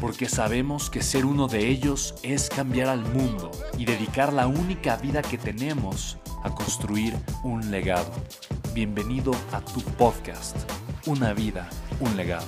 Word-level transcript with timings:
porque 0.00 0.28
sabemos 0.28 0.90
que 0.90 1.02
ser 1.02 1.24
uno 1.24 1.48
de 1.48 1.66
ellos 1.68 2.14
es 2.22 2.48
cambiar 2.48 2.88
al 2.88 3.00
mundo 3.00 3.50
y 3.78 3.84
dedicar 3.84 4.32
la 4.32 4.46
única 4.46 4.96
vida 4.96 5.22
que 5.22 5.38
tenemos 5.38 6.18
a 6.42 6.54
construir 6.54 7.14
un 7.42 7.70
legado. 7.70 8.12
Bienvenido 8.74 9.32
a 9.52 9.60
tu 9.60 9.80
podcast, 9.80 10.56
Una 11.06 11.32
vida, 11.32 11.68
un 12.00 12.16
legado. 12.16 12.46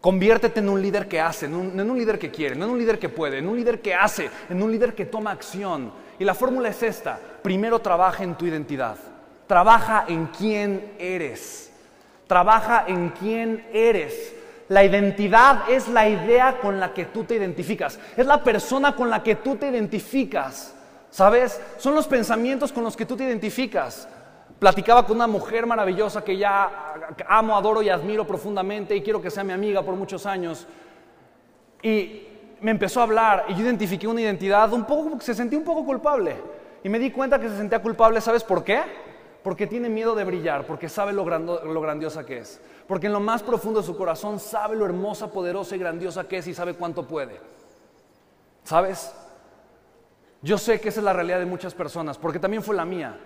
Conviértete 0.00 0.60
en 0.60 0.68
un 0.68 0.82
líder 0.82 1.08
que 1.08 1.18
hace, 1.18 1.46
en 1.46 1.54
un, 1.54 1.98
líder 1.98 2.18
que 2.18 2.30
quiere, 2.30 2.54
en 2.54 2.62
un 2.62 2.78
líder 2.78 2.98
que 2.98 3.08
puede, 3.08 3.38
en 3.38 3.48
un 3.48 3.56
líder 3.56 3.80
que 3.80 3.94
hace, 3.94 4.30
en 4.50 4.62
un 4.62 4.70
líder 4.70 4.94
que 4.94 5.06
toma 5.06 5.30
acción. 5.30 5.90
Y 6.18 6.24
la 6.24 6.34
fórmula 6.34 6.68
es 6.68 6.82
esta, 6.82 7.18
primero 7.42 7.78
trabaja 7.78 8.22
en 8.22 8.36
tu 8.36 8.44
identidad. 8.44 9.13
Trabaja 9.46 10.04
en 10.08 10.26
quién 10.26 10.94
eres. 10.98 11.72
Trabaja 12.26 12.84
en 12.86 13.10
quién 13.10 13.66
eres. 13.72 14.34
La 14.68 14.82
identidad 14.82 15.68
es 15.68 15.88
la 15.88 16.08
idea 16.08 16.58
con 16.60 16.80
la 16.80 16.94
que 16.94 17.04
tú 17.06 17.24
te 17.24 17.34
identificas. 17.34 17.98
Es 18.16 18.26
la 18.26 18.42
persona 18.42 18.96
con 18.96 19.10
la 19.10 19.22
que 19.22 19.36
tú 19.36 19.56
te 19.56 19.68
identificas. 19.68 20.74
¿Sabes? 21.10 21.60
Son 21.76 21.94
los 21.94 22.08
pensamientos 22.08 22.72
con 22.72 22.82
los 22.82 22.96
que 22.96 23.06
tú 23.06 23.16
te 23.16 23.24
identificas. 23.24 24.08
Platicaba 24.58 25.06
con 25.06 25.16
una 25.16 25.26
mujer 25.26 25.66
maravillosa 25.66 26.24
que 26.24 26.36
ya 26.36 26.94
amo, 27.28 27.56
adoro 27.56 27.82
y 27.82 27.90
admiro 27.90 28.26
profundamente 28.26 28.96
y 28.96 29.02
quiero 29.02 29.20
que 29.20 29.30
sea 29.30 29.44
mi 29.44 29.52
amiga 29.52 29.82
por 29.82 29.94
muchos 29.94 30.24
años. 30.26 30.66
Y 31.82 32.26
me 32.60 32.70
empezó 32.70 33.00
a 33.00 33.02
hablar 33.02 33.44
y 33.48 33.54
yo 33.54 33.60
identifiqué 33.60 34.08
una 34.08 34.22
identidad 34.22 34.72
un 34.72 34.84
poco, 34.84 35.20
se 35.20 35.34
sentía 35.34 35.58
un 35.58 35.64
poco 35.64 35.84
culpable. 35.84 36.36
Y 36.82 36.88
me 36.88 36.98
di 36.98 37.10
cuenta 37.10 37.38
que 37.38 37.48
se 37.48 37.58
sentía 37.58 37.80
culpable, 37.80 38.20
¿sabes 38.20 38.42
por 38.42 38.64
qué? 38.64 38.80
Porque 39.44 39.66
tiene 39.66 39.90
miedo 39.90 40.14
de 40.14 40.24
brillar, 40.24 40.66
porque 40.66 40.88
sabe 40.88 41.12
lo, 41.12 41.22
grandiosa 41.22 42.24
que 42.24 42.38
es, 42.38 42.62
porque 42.88 43.08
en 43.08 43.12
lo 43.12 43.20
más 43.20 43.42
profundo 43.42 43.80
de 43.82 43.86
su 43.86 43.94
corazón 43.94 44.40
sabe 44.40 44.74
lo 44.74 44.86
hermosa, 44.86 45.30
poderosa 45.30 45.76
y 45.76 45.78
grandiosa 45.78 46.26
que 46.26 46.38
es 46.38 46.46
y 46.46 46.54
sabe 46.54 46.72
cuánto 46.72 47.06
puede. 47.06 47.38
¿Sabes? 48.62 49.14
Yo 50.40 50.56
sé 50.56 50.80
que 50.80 50.88
esa 50.88 51.00
es 51.00 51.04
la 51.04 51.12
realidad 51.12 51.40
de 51.40 51.44
muchas 51.44 51.74
personas, 51.74 52.16
porque 52.16 52.38
también 52.38 52.62
fue 52.62 52.74
la 52.74 52.86
mía. 52.86 53.20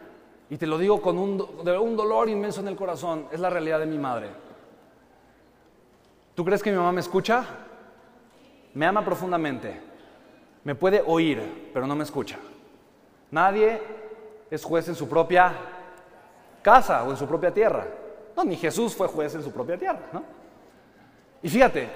Y 0.50 0.56
te 0.56 0.66
lo 0.66 0.76
digo 0.76 1.00
con 1.00 1.18
un, 1.18 1.40
un 1.40 1.96
dolor 1.96 2.28
inmenso 2.28 2.60
en 2.62 2.68
el 2.68 2.74
corazón, 2.74 3.28
es 3.30 3.38
la 3.38 3.48
realidad 3.48 3.78
de 3.78 3.86
mi 3.86 3.98
madre. 3.98 4.28
¿Tú 6.34 6.44
crees 6.44 6.64
que 6.64 6.72
mi 6.72 6.78
mamá 6.78 6.90
me 6.90 7.00
escucha? 7.00 7.44
Me 8.74 8.86
ama 8.86 9.04
profundamente. 9.04 9.80
Me 10.64 10.74
puede 10.74 11.00
oír, 11.06 11.70
pero 11.72 11.86
no 11.86 11.94
me 11.94 12.02
escucha. 12.02 12.38
Nadie 13.30 13.80
es 14.50 14.64
juez 14.64 14.88
en 14.88 14.96
su 14.96 15.08
propia 15.08 15.77
casa 16.68 17.02
o 17.04 17.10
en 17.10 17.16
su 17.16 17.26
propia 17.26 17.50
tierra. 17.50 17.86
No, 18.36 18.44
ni 18.44 18.54
Jesús 18.56 18.94
fue 18.94 19.08
juez 19.08 19.34
en 19.34 19.42
su 19.42 19.50
propia 19.50 19.78
tierra. 19.78 20.00
¿no? 20.12 20.22
Y 21.42 21.48
fíjate, 21.48 21.88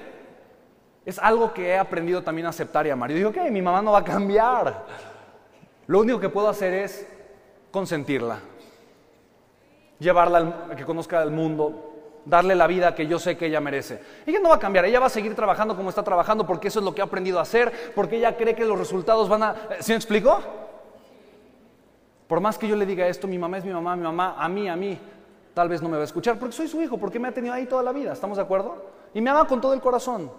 es 1.05 1.19
algo 1.19 1.53
que 1.53 1.69
he 1.69 1.77
aprendido 1.77 2.23
también 2.23 2.47
a 2.47 2.49
aceptar 2.49 2.87
y 2.87 2.89
amar. 2.89 3.11
Y 3.11 3.13
digo, 3.13 3.29
ok, 3.29 3.37
mi 3.51 3.61
mamá 3.61 3.83
no 3.83 3.91
va 3.91 3.99
a 3.99 4.03
cambiar. 4.03 4.85
Lo 5.85 5.99
único 5.99 6.19
que 6.19 6.29
puedo 6.29 6.49
hacer 6.49 6.73
es 6.73 7.07
consentirla, 7.69 8.39
llevarla 9.99 10.67
a 10.71 10.75
que 10.75 10.85
conozca 10.85 11.21
el 11.21 11.29
mundo, 11.29 11.91
darle 12.25 12.55
la 12.55 12.65
vida 12.65 12.95
que 12.95 13.05
yo 13.05 13.19
sé 13.19 13.37
que 13.37 13.45
ella 13.45 13.61
merece. 13.61 14.01
Ella 14.25 14.39
no 14.41 14.49
va 14.49 14.55
a 14.55 14.59
cambiar, 14.59 14.85
ella 14.85 14.99
va 14.99 15.05
a 15.05 15.09
seguir 15.09 15.35
trabajando 15.35 15.75
como 15.75 15.89
está 15.89 16.01
trabajando 16.01 16.47
porque 16.47 16.69
eso 16.69 16.79
es 16.79 16.85
lo 16.85 16.95
que 16.95 17.01
ha 17.01 17.05
aprendido 17.05 17.37
a 17.37 17.43
hacer, 17.43 17.91
porque 17.93 18.17
ella 18.17 18.35
cree 18.35 18.55
que 18.55 18.65
los 18.65 18.79
resultados 18.79 19.29
van 19.29 19.43
a... 19.43 19.55
¿Sí 19.81 19.91
me 19.91 19.97
explico? 19.97 20.41
Por 22.27 22.39
más 22.39 22.57
que 22.57 22.67
yo 22.67 22.75
le 22.75 22.85
diga 22.85 23.07
esto, 23.07 23.27
mi 23.27 23.37
mamá 23.37 23.57
es 23.57 23.65
mi 23.65 23.73
mamá, 23.73 23.95
mi 23.95 24.03
mamá, 24.03 24.35
a 24.37 24.47
mí, 24.49 24.67
a 24.67 24.75
mí, 24.75 24.97
tal 25.53 25.69
vez 25.69 25.81
no 25.81 25.89
me 25.89 25.97
va 25.97 26.01
a 26.01 26.05
escuchar 26.05 26.39
porque 26.39 26.55
soy 26.55 26.67
su 26.67 26.81
hijo, 26.81 26.97
porque 26.97 27.19
me 27.19 27.27
ha 27.27 27.33
tenido 27.33 27.53
ahí 27.53 27.65
toda 27.65 27.83
la 27.83 27.91
vida, 27.91 28.13
¿estamos 28.13 28.37
de 28.37 28.43
acuerdo? 28.43 28.85
Y 29.13 29.21
me 29.21 29.29
ama 29.29 29.45
con 29.45 29.61
todo 29.61 29.73
el 29.73 29.81
corazón. 29.81 30.31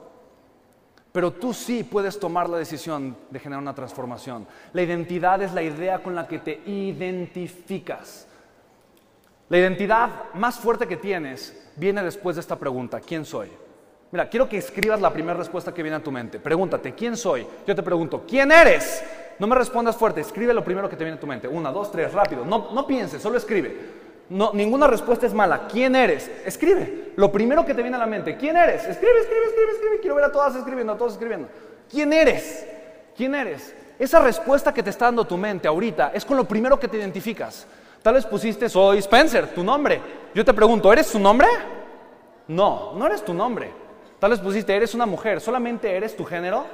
Pero 1.12 1.32
tú 1.32 1.54
sí 1.54 1.84
puedes 1.84 2.18
tomar 2.18 2.48
la 2.48 2.58
decisión 2.58 3.16
de 3.30 3.38
generar 3.38 3.62
una 3.62 3.74
transformación. 3.74 4.48
La 4.72 4.82
identidad 4.82 5.40
es 5.42 5.52
la 5.52 5.62
idea 5.62 6.02
con 6.02 6.16
la 6.16 6.26
que 6.26 6.40
te 6.40 6.60
identificas. 6.66 8.26
La 9.48 9.58
identidad 9.58 10.10
más 10.34 10.58
fuerte 10.58 10.88
que 10.88 10.96
tienes 10.96 11.70
viene 11.76 12.02
después 12.02 12.34
de 12.34 12.40
esta 12.40 12.58
pregunta, 12.58 12.98
¿quién 12.98 13.24
soy? 13.24 13.48
Mira, 14.10 14.28
quiero 14.28 14.48
que 14.48 14.58
escribas 14.58 15.00
la 15.00 15.12
primera 15.12 15.38
respuesta 15.38 15.72
que 15.72 15.82
viene 15.82 15.96
a 15.96 16.02
tu 16.02 16.10
mente. 16.10 16.40
Pregúntate, 16.40 16.94
¿quién 16.94 17.16
soy? 17.16 17.46
Yo 17.66 17.74
te 17.76 17.82
pregunto, 17.82 18.24
¿quién 18.26 18.50
eres? 18.50 19.04
No 19.38 19.46
me 19.46 19.56
respondas 19.56 19.96
fuerte, 19.96 20.20
escribe 20.20 20.54
lo 20.54 20.64
primero 20.64 20.88
que 20.88 20.96
te 20.96 21.04
viene 21.04 21.16
a 21.16 21.20
tu 21.20 21.26
mente. 21.26 21.48
Una, 21.48 21.70
dos, 21.70 21.90
tres, 21.90 22.12
rápido. 22.12 22.44
No, 22.44 22.70
no 22.72 22.86
pienses, 22.86 23.20
solo 23.20 23.36
escribe. 23.36 24.04
No, 24.28 24.52
ninguna 24.54 24.86
respuesta 24.86 25.26
es 25.26 25.34
mala. 25.34 25.66
¿Quién 25.70 25.94
eres? 25.94 26.30
Escribe. 26.44 27.12
Lo 27.16 27.30
primero 27.30 27.64
que 27.64 27.74
te 27.74 27.82
viene 27.82 27.96
a 27.96 28.00
la 28.00 28.06
mente. 28.06 28.36
¿Quién 28.36 28.56
eres? 28.56 28.84
Escribe, 28.86 29.20
escribe, 29.20 29.46
escribe, 29.46 29.72
escribe. 29.72 30.00
Quiero 30.00 30.14
ver 30.16 30.24
a 30.24 30.32
todas 30.32 30.56
escribiendo, 30.56 30.92
a 30.92 30.96
todos 30.96 31.12
escribiendo. 31.12 31.48
¿Quién 31.90 32.12
eres? 32.12 32.66
¿Quién 33.16 33.34
eres? 33.34 33.74
Esa 33.98 34.20
respuesta 34.20 34.72
que 34.72 34.82
te 34.82 34.90
está 34.90 35.06
dando 35.06 35.24
tu 35.24 35.36
mente 35.36 35.68
ahorita 35.68 36.12
es 36.14 36.24
con 36.24 36.36
lo 36.36 36.44
primero 36.44 36.78
que 36.80 36.88
te 36.88 36.96
identificas. 36.96 37.66
Tal 38.02 38.14
vez 38.14 38.26
pusiste, 38.26 38.68
soy 38.68 38.98
Spencer, 38.98 39.54
tu 39.54 39.62
nombre. 39.62 40.00
Yo 40.34 40.44
te 40.44 40.52
pregunto, 40.52 40.92
¿eres 40.92 41.10
tu 41.10 41.18
nombre? 41.18 41.46
No, 42.48 42.92
no 42.94 43.06
eres 43.06 43.24
tu 43.24 43.32
nombre. 43.32 43.72
Tal 44.18 44.30
vez 44.30 44.40
pusiste, 44.40 44.74
eres 44.74 44.94
una 44.94 45.06
mujer, 45.06 45.40
solamente 45.40 45.94
eres 45.96 46.16
tu 46.16 46.24
género. 46.24 46.64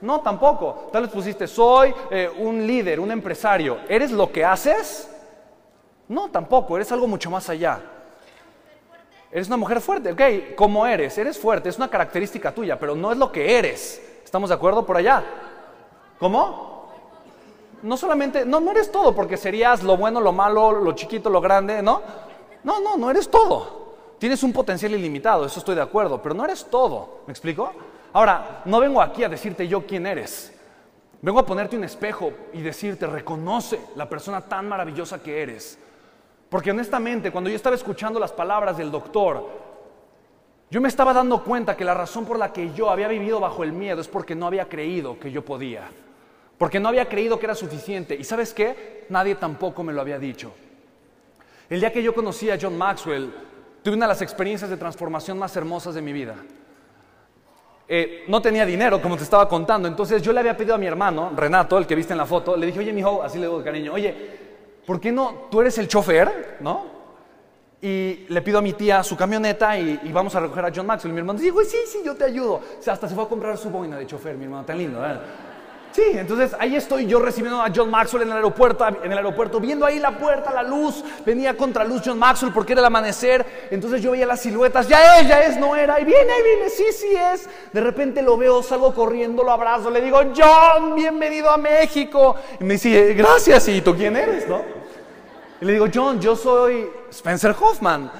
No, 0.00 0.20
tampoco. 0.20 0.88
Tal 0.92 1.02
vez 1.02 1.10
pusiste, 1.10 1.46
soy 1.46 1.94
eh, 2.10 2.30
un 2.38 2.66
líder, 2.66 3.00
un 3.00 3.10
empresario. 3.10 3.78
¿Eres 3.88 4.10
lo 4.10 4.30
que 4.30 4.44
haces? 4.44 5.10
No, 6.08 6.30
tampoco. 6.30 6.76
Eres 6.76 6.92
algo 6.92 7.06
mucho 7.06 7.30
más 7.30 7.48
allá. 7.48 7.80
Eres 9.30 9.48
una 9.48 9.56
mujer 9.56 9.80
fuerte, 9.80 10.12
ok. 10.12 10.54
¿Cómo 10.56 10.86
eres? 10.86 11.16
Eres 11.18 11.38
fuerte, 11.38 11.68
es 11.68 11.76
una 11.76 11.88
característica 11.88 12.52
tuya, 12.52 12.78
pero 12.78 12.94
no 12.94 13.12
es 13.12 13.18
lo 13.18 13.32
que 13.32 13.58
eres. 13.58 14.02
¿Estamos 14.24 14.50
de 14.50 14.54
acuerdo 14.54 14.86
por 14.86 14.96
allá? 14.96 15.24
¿Cómo? 16.18 16.90
No 17.82 17.96
solamente, 17.96 18.44
no, 18.44 18.60
no 18.60 18.70
eres 18.70 18.90
todo, 18.90 19.14
porque 19.14 19.36
serías 19.36 19.82
lo 19.82 19.96
bueno, 19.96 20.20
lo 20.20 20.32
malo, 20.32 20.72
lo 20.72 20.92
chiquito, 20.92 21.28
lo 21.28 21.40
grande, 21.40 21.82
¿no? 21.82 22.02
No, 22.64 22.80
no, 22.80 22.96
no 22.96 23.10
eres 23.10 23.28
todo. 23.28 23.86
Tienes 24.18 24.42
un 24.42 24.52
potencial 24.52 24.94
ilimitado, 24.94 25.44
eso 25.44 25.58
estoy 25.58 25.74
de 25.74 25.82
acuerdo, 25.82 26.22
pero 26.22 26.34
no 26.34 26.44
eres 26.44 26.64
todo. 26.70 27.20
¿Me 27.26 27.32
explico? 27.32 27.70
Ahora, 28.16 28.62
no 28.64 28.80
vengo 28.80 29.02
aquí 29.02 29.24
a 29.24 29.28
decirte 29.28 29.68
yo 29.68 29.86
quién 29.86 30.06
eres. 30.06 30.50
Vengo 31.20 31.38
a 31.38 31.44
ponerte 31.44 31.76
un 31.76 31.84
espejo 31.84 32.32
y 32.54 32.62
decirte, 32.62 33.06
reconoce 33.06 33.78
la 33.94 34.08
persona 34.08 34.40
tan 34.40 34.66
maravillosa 34.66 35.22
que 35.22 35.42
eres. 35.42 35.78
Porque 36.48 36.70
honestamente, 36.70 37.30
cuando 37.30 37.50
yo 37.50 37.56
estaba 37.56 37.76
escuchando 37.76 38.18
las 38.18 38.32
palabras 38.32 38.78
del 38.78 38.90
doctor, 38.90 39.46
yo 40.70 40.80
me 40.80 40.88
estaba 40.88 41.12
dando 41.12 41.44
cuenta 41.44 41.76
que 41.76 41.84
la 41.84 41.92
razón 41.92 42.24
por 42.24 42.38
la 42.38 42.54
que 42.54 42.72
yo 42.72 42.88
había 42.88 43.06
vivido 43.06 43.38
bajo 43.38 43.62
el 43.62 43.72
miedo 43.72 44.00
es 44.00 44.08
porque 44.08 44.34
no 44.34 44.46
había 44.46 44.66
creído 44.66 45.20
que 45.20 45.30
yo 45.30 45.44
podía. 45.44 45.90
Porque 46.56 46.80
no 46.80 46.88
había 46.88 47.10
creído 47.10 47.38
que 47.38 47.44
era 47.44 47.54
suficiente. 47.54 48.14
¿Y 48.14 48.24
sabes 48.24 48.54
qué? 48.54 49.04
Nadie 49.10 49.34
tampoco 49.34 49.82
me 49.82 49.92
lo 49.92 50.00
había 50.00 50.18
dicho. 50.18 50.54
El 51.68 51.80
día 51.80 51.92
que 51.92 52.02
yo 52.02 52.14
conocí 52.14 52.48
a 52.48 52.56
John 52.58 52.78
Maxwell, 52.78 53.30
tuve 53.82 53.94
una 53.94 54.06
de 54.06 54.12
las 54.14 54.22
experiencias 54.22 54.70
de 54.70 54.78
transformación 54.78 55.38
más 55.38 55.54
hermosas 55.54 55.94
de 55.94 56.00
mi 56.00 56.14
vida. 56.14 56.36
Eh, 57.88 58.24
no 58.26 58.42
tenía 58.42 58.66
dinero, 58.66 59.00
como 59.00 59.16
te 59.16 59.22
estaba 59.22 59.48
contando. 59.48 59.86
Entonces 59.86 60.20
yo 60.20 60.32
le 60.32 60.40
había 60.40 60.56
pedido 60.56 60.74
a 60.74 60.78
mi 60.78 60.86
hermano, 60.86 61.32
Renato, 61.36 61.78
el 61.78 61.86
que 61.86 61.94
viste 61.94 62.12
en 62.12 62.18
la 62.18 62.26
foto, 62.26 62.56
le 62.56 62.66
dije, 62.66 62.80
oye, 62.80 62.92
mijo, 62.92 63.22
así 63.22 63.38
le 63.38 63.46
digo 63.46 63.58
de 63.58 63.64
cariño, 63.64 63.92
oye, 63.92 64.14
¿por 64.84 65.00
qué 65.00 65.12
no, 65.12 65.46
tú 65.50 65.60
eres 65.60 65.78
el 65.78 65.86
chofer, 65.86 66.58
¿no? 66.60 66.96
Y 67.80 68.26
le 68.28 68.42
pido 68.42 68.58
a 68.58 68.62
mi 68.62 68.72
tía 68.72 69.02
su 69.02 69.16
camioneta 69.16 69.78
y, 69.78 70.10
vamos 70.12 70.34
a 70.34 70.40
recoger 70.40 70.64
a 70.64 70.72
John 70.74 70.86
Maxwell. 70.86 71.10
Y 71.10 71.14
mi 71.14 71.20
hermano 71.20 71.38
dice, 71.38 71.52
güey, 71.52 71.66
sí, 71.66 71.76
sí, 71.86 71.98
yo 72.04 72.16
te 72.16 72.24
ayudo. 72.24 72.54
O 72.54 72.82
sea, 72.82 72.94
hasta 72.94 73.08
se 73.08 73.14
fue 73.14 73.24
a 73.24 73.28
comprar 73.28 73.56
su 73.56 73.70
boina 73.70 73.98
de 73.98 74.06
chofer, 74.06 74.36
mi 74.36 74.44
hermano, 74.44 74.64
tan 74.64 74.78
lindo, 74.78 75.00
¿verdad? 75.00 75.20
Sí, 75.96 76.02
entonces 76.12 76.54
ahí 76.58 76.76
estoy 76.76 77.06
yo 77.06 77.20
recibiendo 77.20 77.62
a 77.62 77.68
John 77.74 77.90
Maxwell 77.90 78.24
en 78.24 78.28
el 78.28 78.34
aeropuerto, 78.36 78.86
en 78.86 79.10
el 79.10 79.16
aeropuerto, 79.16 79.58
viendo 79.58 79.86
ahí 79.86 79.98
la 79.98 80.18
puerta, 80.18 80.52
la 80.52 80.62
luz, 80.62 81.02
venía 81.24 81.56
contra 81.56 81.84
luz 81.84 82.02
John 82.04 82.18
Maxwell 82.18 82.52
porque 82.52 82.74
era 82.74 82.80
el 82.82 82.84
amanecer, 82.86 83.46
entonces 83.70 84.02
yo 84.02 84.10
veía 84.10 84.26
las 84.26 84.40
siluetas, 84.42 84.86
ya 84.88 85.18
es, 85.18 85.26
ya 85.26 85.40
es, 85.44 85.56
no 85.56 85.74
era, 85.74 85.98
y 85.98 86.04
viene, 86.04 86.30
ahí 86.30 86.42
viene, 86.42 86.68
sí, 86.68 86.84
sí 86.92 87.14
es. 87.16 87.48
De 87.72 87.80
repente 87.80 88.20
lo 88.20 88.36
veo, 88.36 88.62
salgo 88.62 88.92
corriendo, 88.92 89.42
lo 89.42 89.50
abrazo, 89.52 89.88
le 89.90 90.02
digo, 90.02 90.20
John, 90.36 90.94
bienvenido 90.94 91.48
a 91.48 91.56
México. 91.56 92.36
Y 92.60 92.64
me 92.64 92.74
dice, 92.74 93.14
gracias, 93.14 93.66
¿y 93.68 93.80
tú 93.80 93.96
quién 93.96 94.16
eres, 94.16 94.46
no? 94.46 94.60
Y 95.62 95.64
le 95.64 95.72
digo, 95.72 95.86
John, 95.94 96.20
yo 96.20 96.36
soy 96.36 96.90
Spencer 97.08 97.56
Hoffman. 97.58 98.12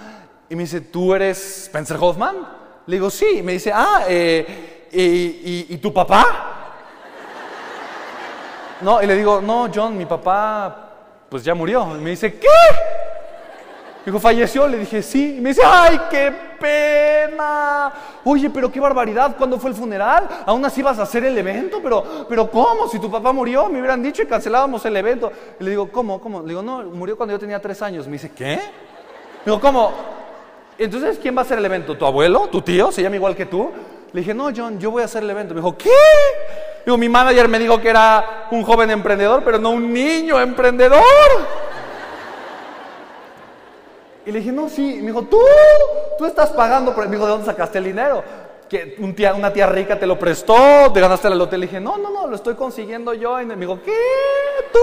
Y 0.48 0.56
me 0.56 0.62
dice, 0.62 0.80
¿tú 0.80 1.14
eres 1.14 1.64
Spencer 1.64 1.98
Hoffman? 2.00 2.36
Le 2.86 2.96
digo, 2.96 3.10
sí. 3.10 3.26
Y 3.40 3.42
me 3.42 3.52
dice, 3.52 3.70
ah, 3.74 4.04
eh, 4.08 4.86
y- 4.92 5.74
¿y 5.74 5.76
tu 5.76 5.92
papá? 5.92 6.55
No, 8.80 9.02
y 9.02 9.06
le 9.06 9.14
digo, 9.14 9.40
no, 9.40 9.68
John, 9.74 9.96
mi 9.96 10.06
papá, 10.06 10.90
pues 11.28 11.42
ya 11.42 11.54
murió. 11.54 11.96
Y 11.96 12.00
me 12.00 12.10
dice, 12.10 12.38
¿qué? 12.38 12.48
Dijo, 14.04 14.20
falleció. 14.20 14.68
Le 14.68 14.78
dije, 14.78 15.02
sí. 15.02 15.36
Y 15.38 15.40
me 15.40 15.50
dice, 15.50 15.62
¡ay, 15.64 16.00
qué 16.10 16.32
pena! 16.60 17.92
Oye, 18.24 18.50
pero 18.50 18.70
qué 18.70 18.78
barbaridad. 18.78 19.36
¿Cuándo 19.36 19.58
fue 19.58 19.70
el 19.70 19.76
funeral? 19.76 20.28
¿Aún 20.46 20.64
así 20.64 20.82
vas 20.82 20.98
a 20.98 21.02
hacer 21.02 21.24
el 21.24 21.36
evento? 21.36 21.80
Pero, 21.82 22.26
pero 22.28 22.50
¿cómo? 22.50 22.86
Si 22.88 22.98
tu 22.98 23.10
papá 23.10 23.32
murió, 23.32 23.68
me 23.68 23.78
hubieran 23.80 24.02
dicho 24.02 24.22
y 24.22 24.26
cancelábamos 24.26 24.84
el 24.84 24.96
evento. 24.96 25.32
Y 25.58 25.64
le 25.64 25.70
digo, 25.70 25.90
¿cómo? 25.90 26.20
¿Cómo? 26.20 26.42
Le 26.42 26.48
digo, 26.48 26.62
no, 26.62 26.82
murió 26.84 27.16
cuando 27.16 27.34
yo 27.34 27.38
tenía 27.38 27.60
tres 27.60 27.82
años. 27.82 28.06
Me 28.06 28.12
dice, 28.12 28.30
¿qué? 28.30 28.60
Digo, 29.44 29.60
¿cómo? 29.60 29.92
Entonces, 30.78 31.18
¿quién 31.18 31.34
va 31.34 31.40
a 31.40 31.44
hacer 31.44 31.58
el 31.58 31.64
evento? 31.64 31.96
¿Tu 31.96 32.06
abuelo? 32.06 32.48
¿Tu 32.48 32.62
tío? 32.62 32.92
¿Se 32.92 33.02
llama 33.02 33.16
igual 33.16 33.34
que 33.34 33.46
tú? 33.46 33.72
Le 34.12 34.20
dije, 34.20 34.34
no, 34.34 34.50
John, 34.54 34.78
yo 34.78 34.90
voy 34.90 35.02
a 35.02 35.06
hacer 35.06 35.22
el 35.22 35.30
evento. 35.30 35.52
Me 35.52 35.60
dijo, 35.60 35.76
¿qué? 35.76 35.90
Digo, 36.84 36.96
mi 36.96 37.08
manager 37.08 37.48
me 37.48 37.58
dijo 37.58 37.80
que 37.80 37.88
era 37.88 38.35
un 38.50 38.62
joven 38.62 38.90
emprendedor, 38.90 39.42
pero 39.44 39.58
no 39.58 39.70
un 39.70 39.92
niño 39.92 40.40
emprendedor. 40.40 41.02
Y 44.24 44.32
le 44.32 44.40
dije, 44.40 44.52
no, 44.52 44.68
sí. 44.68 44.96
Y 44.96 45.00
me 45.00 45.08
dijo, 45.08 45.22
tú, 45.22 45.38
tú 46.18 46.26
estás 46.26 46.50
pagando 46.50 46.94
por... 46.94 47.04
Me 47.04 47.12
dijo, 47.12 47.24
¿de 47.24 47.30
dónde 47.30 47.46
sacaste 47.46 47.78
el 47.78 47.84
dinero? 47.84 48.24
Que 48.68 48.96
una 49.30 49.52
tía 49.52 49.66
rica 49.66 49.98
te 49.98 50.06
lo 50.06 50.18
prestó, 50.18 50.90
te 50.92 51.00
ganaste 51.00 51.30
la 51.30 51.36
lotería. 51.36 51.60
Le 51.60 51.66
dije, 51.66 51.80
no, 51.80 51.96
no, 51.96 52.10
no, 52.10 52.26
lo 52.26 52.34
estoy 52.34 52.56
consiguiendo 52.56 53.14
yo. 53.14 53.40
Y 53.40 53.46
me 53.46 53.54
dijo, 53.54 53.80
¿qué? 53.82 53.96
¿Tú? 54.72 54.78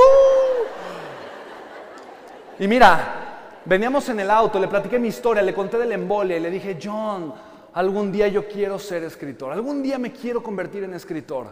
Y 2.60 2.68
mira, 2.68 3.60
veníamos 3.66 4.08
en 4.10 4.20
el 4.20 4.30
auto, 4.30 4.60
le 4.60 4.68
platiqué 4.68 5.00
mi 5.00 5.08
historia, 5.08 5.42
le 5.42 5.54
conté 5.54 5.78
del 5.78 5.92
embolia 5.92 6.38
y 6.38 6.40
le 6.40 6.50
dije, 6.50 6.78
John, 6.82 7.34
algún 7.74 8.12
día 8.12 8.28
yo 8.28 8.48
quiero 8.48 8.78
ser 8.80 9.04
escritor, 9.04 9.52
algún 9.52 9.82
día 9.82 9.98
me 9.98 10.12
quiero 10.12 10.44
convertir 10.44 10.84
en 10.84 10.94
escritor. 10.94 11.48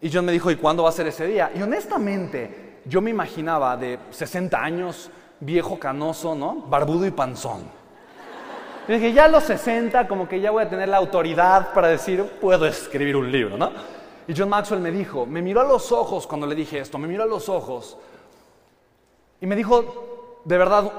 Y 0.00 0.10
John 0.12 0.24
me 0.24 0.32
dijo, 0.32 0.50
¿y 0.50 0.56
cuándo 0.56 0.84
va 0.84 0.88
a 0.88 0.92
ser 0.92 1.06
ese 1.06 1.26
día? 1.26 1.50
Y 1.54 1.62
honestamente, 1.62 2.80
yo 2.84 3.00
me 3.00 3.10
imaginaba 3.10 3.76
de 3.76 3.98
60 4.10 4.62
años, 4.62 5.10
viejo 5.40 5.78
canoso, 5.78 6.34
¿no? 6.34 6.64
Barbudo 6.68 7.06
y 7.06 7.10
panzón. 7.10 7.62
Y 8.88 8.92
dije, 8.92 9.12
ya 9.12 9.26
a 9.26 9.28
los 9.28 9.44
60, 9.44 10.08
como 10.08 10.26
que 10.26 10.40
ya 10.40 10.50
voy 10.50 10.64
a 10.64 10.68
tener 10.68 10.88
la 10.88 10.96
autoridad 10.96 11.72
para 11.74 11.88
decir, 11.88 12.24
puedo 12.40 12.66
escribir 12.66 13.16
un 13.16 13.30
libro, 13.30 13.56
¿no? 13.56 13.70
Y 14.26 14.34
John 14.36 14.48
Maxwell 14.48 14.80
me 14.80 14.90
dijo, 14.90 15.26
me 15.26 15.42
miró 15.42 15.60
a 15.60 15.64
los 15.64 15.92
ojos 15.92 16.26
cuando 16.26 16.46
le 16.46 16.54
dije 16.54 16.78
esto, 16.78 16.98
me 16.98 17.08
miró 17.08 17.24
a 17.24 17.26
los 17.26 17.48
ojos 17.48 17.98
y 19.40 19.46
me 19.46 19.56
dijo, 19.56 20.42
de 20.44 20.58
verdad, 20.58 20.90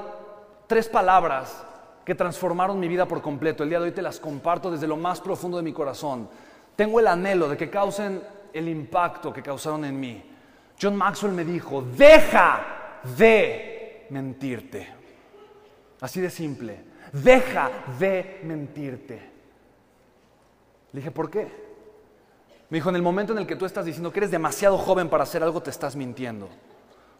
tres 0.66 0.88
palabras 0.88 1.64
que 2.04 2.14
transformaron 2.14 2.80
mi 2.80 2.88
vida 2.88 3.06
por 3.06 3.22
completo. 3.22 3.62
El 3.62 3.68
día 3.68 3.78
de 3.78 3.86
hoy 3.86 3.92
te 3.92 4.02
las 4.02 4.18
comparto 4.18 4.70
desde 4.70 4.86
lo 4.86 4.96
más 4.96 5.20
profundo 5.20 5.56
de 5.56 5.62
mi 5.62 5.72
corazón. 5.72 6.28
Tengo 6.74 6.98
el 6.98 7.06
anhelo 7.06 7.48
de 7.48 7.56
que 7.56 7.70
causen 7.70 8.22
el 8.52 8.68
impacto 8.68 9.32
que 9.32 9.42
causaron 9.42 9.84
en 9.84 9.98
mí. 9.98 10.22
John 10.80 10.96
Maxwell 10.96 11.32
me 11.32 11.44
dijo, 11.44 11.82
deja 11.82 13.00
de 13.16 14.06
mentirte. 14.10 14.88
Así 16.00 16.20
de 16.20 16.30
simple. 16.30 16.84
Deja 17.12 17.70
de 17.98 18.40
mentirte. 18.44 19.30
Le 20.92 21.00
dije, 21.00 21.10
¿por 21.10 21.30
qué? 21.30 21.62
Me 22.68 22.78
dijo, 22.78 22.88
en 22.88 22.96
el 22.96 23.02
momento 23.02 23.32
en 23.32 23.38
el 23.38 23.46
que 23.46 23.56
tú 23.56 23.66
estás 23.66 23.84
diciendo 23.84 24.10
que 24.10 24.20
eres 24.20 24.30
demasiado 24.30 24.78
joven 24.78 25.08
para 25.08 25.24
hacer 25.24 25.42
algo, 25.42 25.62
te 25.62 25.70
estás 25.70 25.94
mintiendo. 25.94 26.48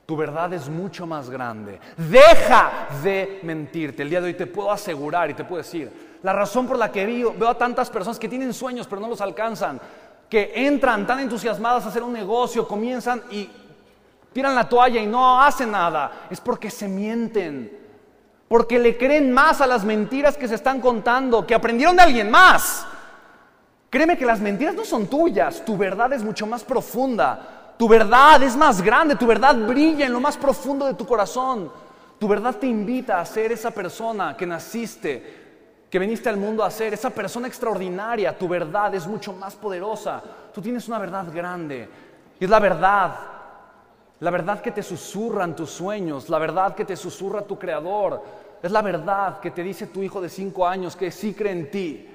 Tu 0.07 0.17
verdad 0.17 0.53
es 0.53 0.69
mucho 0.69 1.07
más 1.07 1.31
grande. 1.31 1.79
Deja 1.97 2.89
de 3.03 3.41
mentirte. 3.43 4.03
El 4.03 4.11
día 4.11 4.21
de 4.21 4.27
hoy 4.29 4.35
te 4.35 4.47
puedo 4.47 4.73
asegurar 4.73 5.31
y 5.31 5.35
te 5.35 5.45
puedo 5.45 5.63
decir, 5.63 6.19
la 6.23 6.33
razón 6.33 6.67
por 6.67 6.79
la 6.79 6.91
que 6.91 7.07
veo, 7.07 7.49
a 7.49 7.59
tantas 7.59 7.91
personas 7.91 8.19
que 8.19 8.29
tienen 8.29 8.53
sueños 8.53 8.87
pero 8.87 9.01
no 9.01 9.09
los 9.09 9.21
alcanzan, 9.21 9.81
que 10.33 10.51
entran 10.55 11.07
tan 11.07 11.21
entusiasmadas 11.21 11.85
a 11.85 11.89
hacer 11.91 12.03
un 12.03 12.15
negocio, 12.15 12.67
comienzan 12.67 13.23
y 13.31 13.51
tiran 14.33 14.55
la 14.55 14.67
toalla 14.67 14.99
y 14.99 15.07
no 15.07 15.43
hacen 15.43 15.71
nada, 15.71 16.27
es 16.31 16.41
porque 16.41 16.71
se 16.71 16.89
mienten. 16.89 17.79
Porque 18.49 18.79
le 18.79 18.97
creen 18.97 19.31
más 19.31 19.61
a 19.61 19.67
las 19.67 19.85
mentiras 19.85 20.39
que 20.39 20.49
se 20.49 20.55
están 20.55 20.81
contando, 20.81 21.47
que 21.47 21.55
aprendieron 21.55 21.97
de 21.97 22.05
alguien 22.05 22.31
más. 22.31 22.87
Créeme 23.91 24.17
que 24.17 24.25
las 24.25 24.41
mentiras 24.41 24.75
no 24.75 24.87
son 24.87 25.07
tuyas, 25.07 25.63
tu 25.67 25.77
verdad 25.77 26.11
es 26.15 26.25
mucho 26.25 26.47
más 26.47 26.65
profunda. 26.65 27.75
Tu 27.77 27.87
verdad 27.87 28.43
es 28.43 28.57
más 28.57 28.81
grande, 28.81 29.17
tu 29.17 29.27
verdad 29.27 29.55
brilla 29.55 30.07
en 30.07 30.15
lo 30.15 30.21
más 30.21 30.39
profundo 30.39 30.87
de 30.87 30.95
tu 30.95 31.05
corazón. 31.07 31.71
Tu 32.19 32.27
verdad 32.27 32.57
te 32.57 32.67
invita 32.67 33.21
a 33.21 33.27
ser 33.27 33.53
esa 33.53 33.71
persona 33.71 34.35
que 34.35 34.47
naciste, 34.47 35.42
que 35.93 35.99
viniste 35.99 36.31
al 36.31 36.39
mundo 36.39 36.65
a 36.65 36.71
ser, 36.71 36.95
esa 36.95 37.11
persona 37.11 37.47
extraordinaria. 37.47 38.39
Tu 38.39 38.49
verdad 38.49 38.95
es 38.95 39.07
mucho 39.07 39.35
más 39.35 39.55
poderosa. 39.55 40.23
Tú 40.51 40.63
tienes 40.63 40.89
una 40.89 40.99
verdad 40.99 41.27
grande. 41.31 41.87
Y 42.41 42.45
es 42.45 42.49
la 42.49 42.59
verdad. 42.59 43.15
La 44.21 44.31
verdad 44.31 44.63
que 44.63 44.71
te 44.71 44.83
susurran 44.83 45.55
tus 45.55 45.69
sueños, 45.69 46.31
la 46.31 46.39
verdad 46.39 46.75
que 46.75 46.87
te 46.87 46.97
susurra 46.97 47.43
tu 47.43 47.59
creador. 47.59 48.23
Es 48.63 48.73
la 48.73 48.81
verdad 48.81 49.39
que 49.39 49.51
te 49.51 49.63
dice 49.63 49.89
tu 49.89 50.03
hijo 50.03 50.19
de 50.23 50.31
cinco 50.31 50.67
años 50.67 50.97
que 50.97 51.11
sí 51.11 51.35
cree 51.35 51.53
en 51.53 51.71
ti. 51.71 52.09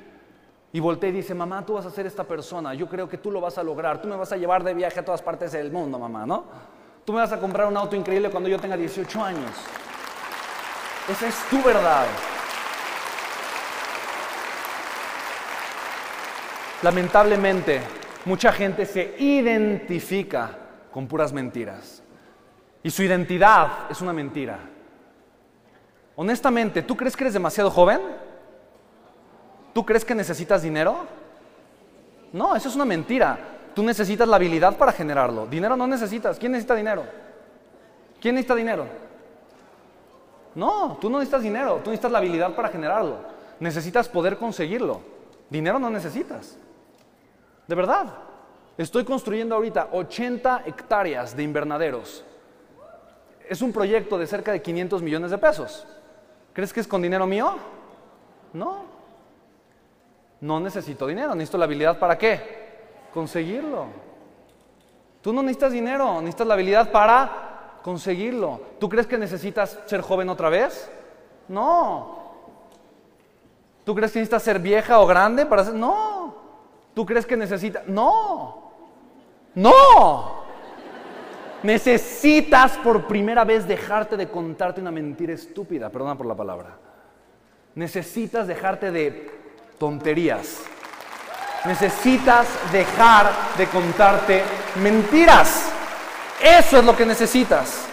Y 0.74 0.80
voltea 0.80 1.10
y 1.10 1.14
dice, 1.14 1.36
mamá, 1.36 1.64
tú 1.64 1.74
vas 1.74 1.86
a 1.86 1.92
ser 1.92 2.08
esta 2.08 2.24
persona, 2.24 2.74
yo 2.74 2.90
creo 2.90 3.08
que 3.08 3.20
tú 3.20 3.30
lo 3.30 3.40
vas 3.40 3.60
a 3.60 3.64
lograr, 3.64 4.02
tú 4.02 4.08
me 4.08 4.16
vas 4.16 4.32
a 4.32 4.38
llevar 4.38 4.64
de 4.64 4.74
viaje 4.74 5.00
a 5.00 5.06
todas 5.06 5.22
partes 5.22 5.52
del 5.52 5.72
mundo, 5.72 6.00
mamá, 6.00 6.26
¿no? 6.26 6.46
Tú 7.06 7.14
me 7.14 7.20
vas 7.20 7.32
a 7.32 7.40
comprar 7.40 7.68
un 7.68 7.78
auto 7.78 7.96
increíble 7.96 8.32
cuando 8.32 8.50
yo 8.50 8.60
tenga 8.60 8.76
18 8.76 9.24
años. 9.24 9.52
Esa 11.08 11.28
es 11.28 11.36
tu 11.50 11.62
verdad. 11.62 12.08
Lamentablemente, 16.84 17.82
mucha 18.26 18.52
gente 18.52 18.86
se 18.86 19.16
identifica 19.18 20.52
con 20.92 21.08
puras 21.08 21.34
mentiras. 21.34 22.04
Y 22.84 22.92
su 22.92 23.04
identidad 23.04 23.90
es 23.90 24.00
una 24.02 24.14
mentira. 24.14 24.60
Honestamente, 26.16 26.84
¿tú 26.84 26.96
crees 26.96 27.16
que 27.16 27.24
eres 27.24 27.34
demasiado 27.34 27.72
joven? 27.72 28.00
¿Tú 29.74 29.86
crees 29.86 30.06
que 30.06 30.16
necesitas 30.16 30.62
dinero? 30.62 31.06
No, 32.32 32.56
eso 32.56 32.70
es 32.70 32.76
una 32.76 32.86
mentira. 32.86 33.38
Tú 33.74 33.84
necesitas 33.84 34.28
la 34.28 34.36
habilidad 34.36 34.78
para 34.78 34.92
generarlo. 34.92 35.46
Dinero 35.48 35.76
no 35.76 35.88
necesitas. 35.88 36.38
¿Quién 36.38 36.52
necesita 36.52 36.76
dinero? 36.76 37.06
¿Quién 38.22 38.36
necesita 38.36 38.56
dinero? 38.56 38.88
No, 40.56 40.98
tú 41.00 41.10
no 41.10 41.20
necesitas 41.20 41.44
dinero. 41.44 41.82
Tú 41.84 41.90
necesitas 41.90 42.12
la 42.12 42.18
habilidad 42.20 42.56
para 42.56 42.70
generarlo. 42.70 43.18
Necesitas 43.60 44.10
poder 44.10 44.38
conseguirlo. 44.38 45.02
Dinero 45.50 45.80
no 45.80 45.90
necesitas. 45.90 46.58
De 47.68 47.76
verdad. 47.76 48.08
Estoy 48.78 49.04
construyendo 49.04 49.56
ahorita 49.56 49.90
80 49.92 50.64
hectáreas 50.66 51.36
de 51.36 51.44
invernaderos. 51.44 52.24
Es 53.50 53.62
un 53.62 53.74
proyecto 53.74 54.18
de 54.18 54.28
cerca 54.28 54.52
de 54.52 54.62
500 54.62 55.02
millones 55.02 55.32
de 55.32 55.38
pesos. 55.38 55.86
¿Crees 56.54 56.72
que 56.74 56.80
es 56.80 56.88
con 56.88 57.02
dinero 57.02 57.26
mío? 57.26 57.58
No. 58.54 58.86
No 60.42 60.60
necesito 60.60 61.08
dinero, 61.08 61.34
necesito 61.34 61.58
la 61.58 61.66
habilidad 61.66 61.98
para 61.98 62.18
qué? 62.18 62.68
Conseguirlo. 63.14 63.88
Tú 65.22 65.34
no 65.34 65.42
necesitas 65.42 65.72
dinero, 65.72 66.22
necesitas 66.22 66.48
la 66.48 66.54
habilidad 66.54 66.92
para 66.92 67.80
conseguirlo. 67.82 68.62
¿Tú 68.80 68.88
crees 68.88 69.08
que 69.08 69.18
necesitas 69.18 69.80
ser 69.88 70.02
joven 70.02 70.30
otra 70.30 70.50
vez? 70.50 70.92
No. 71.48 72.18
¿Tú 73.84 73.96
crees 73.96 74.12
que 74.12 74.20
necesitas 74.20 74.44
ser 74.44 74.60
vieja 74.60 75.00
o 75.00 75.08
grande 75.08 75.46
para 75.46 75.64
ser? 75.66 75.74
No. 75.74 76.17
¿Tú 76.98 77.06
crees 77.06 77.28
que 77.28 77.38
necesitas? 77.38 77.88
No. 77.88 78.72
No. 79.54 80.46
Necesitas 81.62 82.76
por 82.78 83.06
primera 83.06 83.44
vez 83.44 83.68
dejarte 83.68 84.18
de 84.18 84.28
contarte 84.30 84.82
una 84.82 84.90
mentira 84.90 85.32
estúpida, 85.32 85.92
perdona 85.92 86.18
por 86.18 86.26
la 86.26 86.34
palabra. 86.34 86.76
Necesitas 87.76 88.48
dejarte 88.48 88.90
de 88.90 89.30
tonterías. 89.78 90.64
Necesitas 91.66 92.48
dejar 92.72 93.32
de 93.60 93.68
contarte 93.68 94.42
mentiras. 94.82 95.72
Eso 96.42 96.80
es 96.80 96.84
lo 96.84 96.98
que 96.98 97.06
necesitas. 97.06 97.86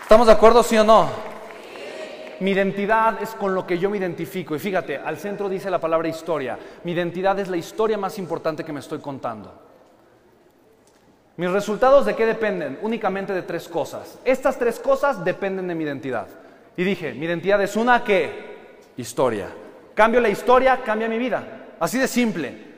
¿Estamos 0.00 0.26
de 0.26 0.32
acuerdo, 0.32 0.62
sí 0.62 0.78
o 0.78 0.84
no? 0.84 1.33
Mi 2.40 2.50
identidad 2.50 3.22
es 3.22 3.30
con 3.30 3.54
lo 3.54 3.66
que 3.66 3.78
yo 3.78 3.90
me 3.90 3.98
identifico. 3.98 4.54
Y 4.54 4.58
fíjate, 4.58 4.98
al 4.98 5.16
centro 5.18 5.48
dice 5.48 5.70
la 5.70 5.80
palabra 5.80 6.08
historia. 6.08 6.58
Mi 6.84 6.92
identidad 6.92 7.38
es 7.38 7.48
la 7.48 7.56
historia 7.56 7.98
más 7.98 8.18
importante 8.18 8.64
que 8.64 8.72
me 8.72 8.80
estoy 8.80 8.98
contando. 8.98 9.52
Mis 11.36 11.50
resultados 11.50 12.06
de 12.06 12.14
qué 12.14 12.26
dependen? 12.26 12.78
Únicamente 12.82 13.32
de 13.32 13.42
tres 13.42 13.68
cosas. 13.68 14.18
Estas 14.24 14.58
tres 14.58 14.78
cosas 14.78 15.24
dependen 15.24 15.66
de 15.66 15.74
mi 15.74 15.84
identidad. 15.84 16.28
Y 16.76 16.84
dije, 16.84 17.12
mi 17.14 17.26
identidad 17.26 17.60
es 17.62 17.76
una 17.76 18.04
qué? 18.04 18.54
Historia. 18.96 19.48
Cambio 19.94 20.20
la 20.20 20.28
historia, 20.28 20.80
cambia 20.84 21.08
mi 21.08 21.18
vida. 21.18 21.74
Así 21.80 21.98
de 21.98 22.06
simple. 22.06 22.74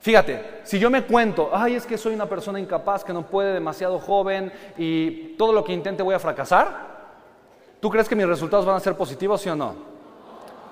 Fíjate, 0.00 0.60
si 0.62 0.78
yo 0.78 0.90
me 0.90 1.02
cuento, 1.02 1.50
ay, 1.52 1.74
es 1.74 1.84
que 1.84 1.98
soy 1.98 2.14
una 2.14 2.26
persona 2.26 2.60
incapaz, 2.60 3.04
que 3.04 3.12
no 3.12 3.26
puede, 3.26 3.54
demasiado 3.54 3.98
joven 3.98 4.52
y 4.76 5.34
todo 5.36 5.52
lo 5.52 5.64
que 5.64 5.72
intente 5.72 6.02
voy 6.02 6.14
a 6.14 6.20
fracasar, 6.20 6.97
¿tú 7.80 7.90
crees 7.90 8.08
que 8.08 8.16
mis 8.16 8.26
resultados 8.26 8.66
van 8.66 8.76
a 8.76 8.80
ser 8.80 8.96
positivos, 8.96 9.40
sí 9.40 9.48
o 9.48 9.56
no? 9.56 9.98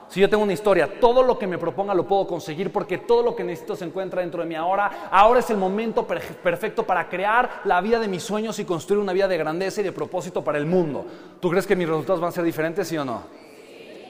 Si 0.09 0.21
yo 0.21 0.31
tengo 0.31 0.45
una 0.45 0.53
historia, 0.53 1.01
todo 1.01 1.23
lo 1.23 1.37
que 1.37 1.47
me 1.47 1.59
proponga 1.59 1.93
lo 1.93 2.07
puedo 2.07 2.27
conseguir 2.27 2.73
porque 2.73 2.99
todo 2.99 3.23
lo 3.23 3.35
que 3.35 3.43
necesito 3.43 3.75
se 3.75 3.85
encuentra 3.85 4.21
dentro 4.21 4.41
de 4.41 4.49
mí 4.49 4.55
ahora. 4.55 5.09
Ahora 5.11 5.41
es 5.41 5.51
el 5.51 5.57
momento 5.57 6.07
perfecto 6.07 6.85
para 6.85 7.09
crear 7.09 7.63
la 7.65 7.81
vida 7.81 7.99
de 7.99 8.07
mis 8.07 8.23
sueños 8.23 8.59
y 8.61 8.65
construir 8.65 9.03
una 9.03 9.13
vida 9.13 9.27
de 9.27 9.37
grandeza 9.37 9.81
y 9.81 9.85
de 9.85 9.93
propósito 9.93 10.45
para 10.45 10.59
el 10.59 10.67
mundo. 10.67 11.05
¿Tú 11.41 11.51
crees 11.51 11.67
que 11.67 11.75
mis 11.75 11.89
resultados 11.89 12.21
van 12.21 12.29
a 12.29 12.33
ser 12.33 12.45
diferentes, 12.45 12.87
sí 12.87 12.97
o 12.97 13.05
no? 13.05 13.23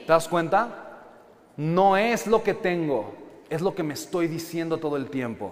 ¿Te 0.05 0.13
das 0.13 0.27
cuenta? 0.27 0.85
No 1.57 1.97
es 1.97 2.27
lo 2.27 2.43
que 2.43 2.53
tengo, 2.53 3.13
es 3.49 3.61
lo 3.61 3.73
que 3.73 3.81
me 3.81 3.95
estoy 3.95 4.27
diciendo 4.27 4.77
todo 4.77 4.97
el 4.97 5.09
tiempo. 5.09 5.51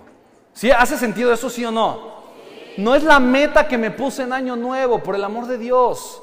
¿Sí? 0.54 0.70
¿Hace 0.70 0.98
sentido 0.98 1.34
eso, 1.34 1.50
sí 1.50 1.66
o 1.66 1.72
no? 1.72 2.14
No 2.78 2.94
es 2.94 3.04
la 3.04 3.20
meta 3.20 3.68
que 3.68 3.80
me 3.80 3.90
puse 3.90 4.24
en 4.24 4.32
año 4.32 4.56
nuevo, 4.56 5.00
por 5.00 5.16
el 5.16 5.24
amor 5.24 5.48
de 5.48 5.58
Dios. 5.58 6.22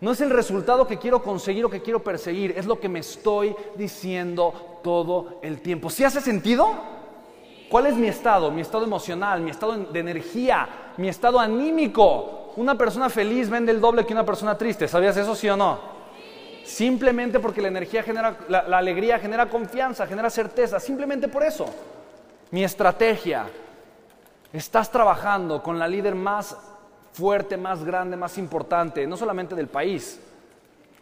No 0.00 0.12
es 0.12 0.20
el 0.20 0.30
resultado 0.30 0.86
que 0.86 0.98
quiero 0.98 1.22
conseguir 1.22 1.64
o 1.64 1.70
que 1.70 1.80
quiero 1.80 2.02
perseguir, 2.02 2.54
es 2.56 2.66
lo 2.66 2.78
que 2.78 2.88
me 2.88 2.98
estoy 2.98 3.56
diciendo 3.76 4.80
todo 4.82 5.38
el 5.42 5.60
tiempo. 5.60 5.88
¿Sí 5.88 6.04
hace 6.04 6.20
sentido? 6.20 6.68
¿Cuál 7.70 7.86
es 7.86 7.94
mi 7.96 8.06
estado? 8.06 8.50
Mi 8.50 8.60
estado 8.60 8.84
emocional, 8.84 9.40
mi 9.40 9.50
estado 9.50 9.76
de 9.76 9.98
energía, 9.98 10.92
mi 10.98 11.08
estado 11.08 11.40
anímico. 11.40 12.52
Una 12.56 12.76
persona 12.76 13.08
feliz 13.08 13.48
vende 13.48 13.72
el 13.72 13.80
doble 13.80 14.04
que 14.04 14.12
una 14.12 14.24
persona 14.24 14.56
triste. 14.56 14.86
¿Sabías 14.86 15.16
eso, 15.16 15.34
sí 15.34 15.48
o 15.48 15.56
no? 15.56 15.78
Simplemente 16.64 17.40
porque 17.40 17.62
la 17.62 17.68
energía 17.68 18.02
genera, 18.02 18.36
la, 18.48 18.68
la 18.68 18.78
alegría 18.78 19.18
genera 19.18 19.48
confianza, 19.48 20.06
genera 20.06 20.28
certeza. 20.28 20.78
Simplemente 20.78 21.28
por 21.28 21.42
eso. 21.42 21.66
Mi 22.50 22.64
estrategia. 22.64 23.46
Estás 24.52 24.90
trabajando 24.90 25.62
con 25.62 25.78
la 25.78 25.88
líder 25.88 26.14
más 26.14 26.56
fuerte, 27.16 27.56
más 27.56 27.82
grande, 27.82 28.14
más 28.14 28.36
importante, 28.36 29.06
no 29.06 29.16
solamente 29.16 29.54
del 29.54 29.68
país, 29.68 30.20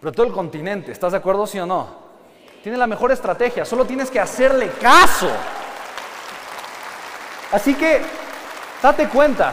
pero 0.00 0.12
todo 0.12 0.26
el 0.26 0.32
continente. 0.32 0.92
¿Estás 0.92 1.12
de 1.12 1.18
acuerdo, 1.18 1.44
sí 1.46 1.58
o 1.58 1.66
no? 1.66 2.04
Tiene 2.62 2.78
la 2.78 2.86
mejor 2.86 3.10
estrategia, 3.10 3.64
solo 3.64 3.84
tienes 3.84 4.10
que 4.10 4.20
hacerle 4.20 4.70
caso. 4.80 5.28
Así 7.50 7.74
que, 7.74 8.00
date 8.80 9.08
cuenta, 9.08 9.52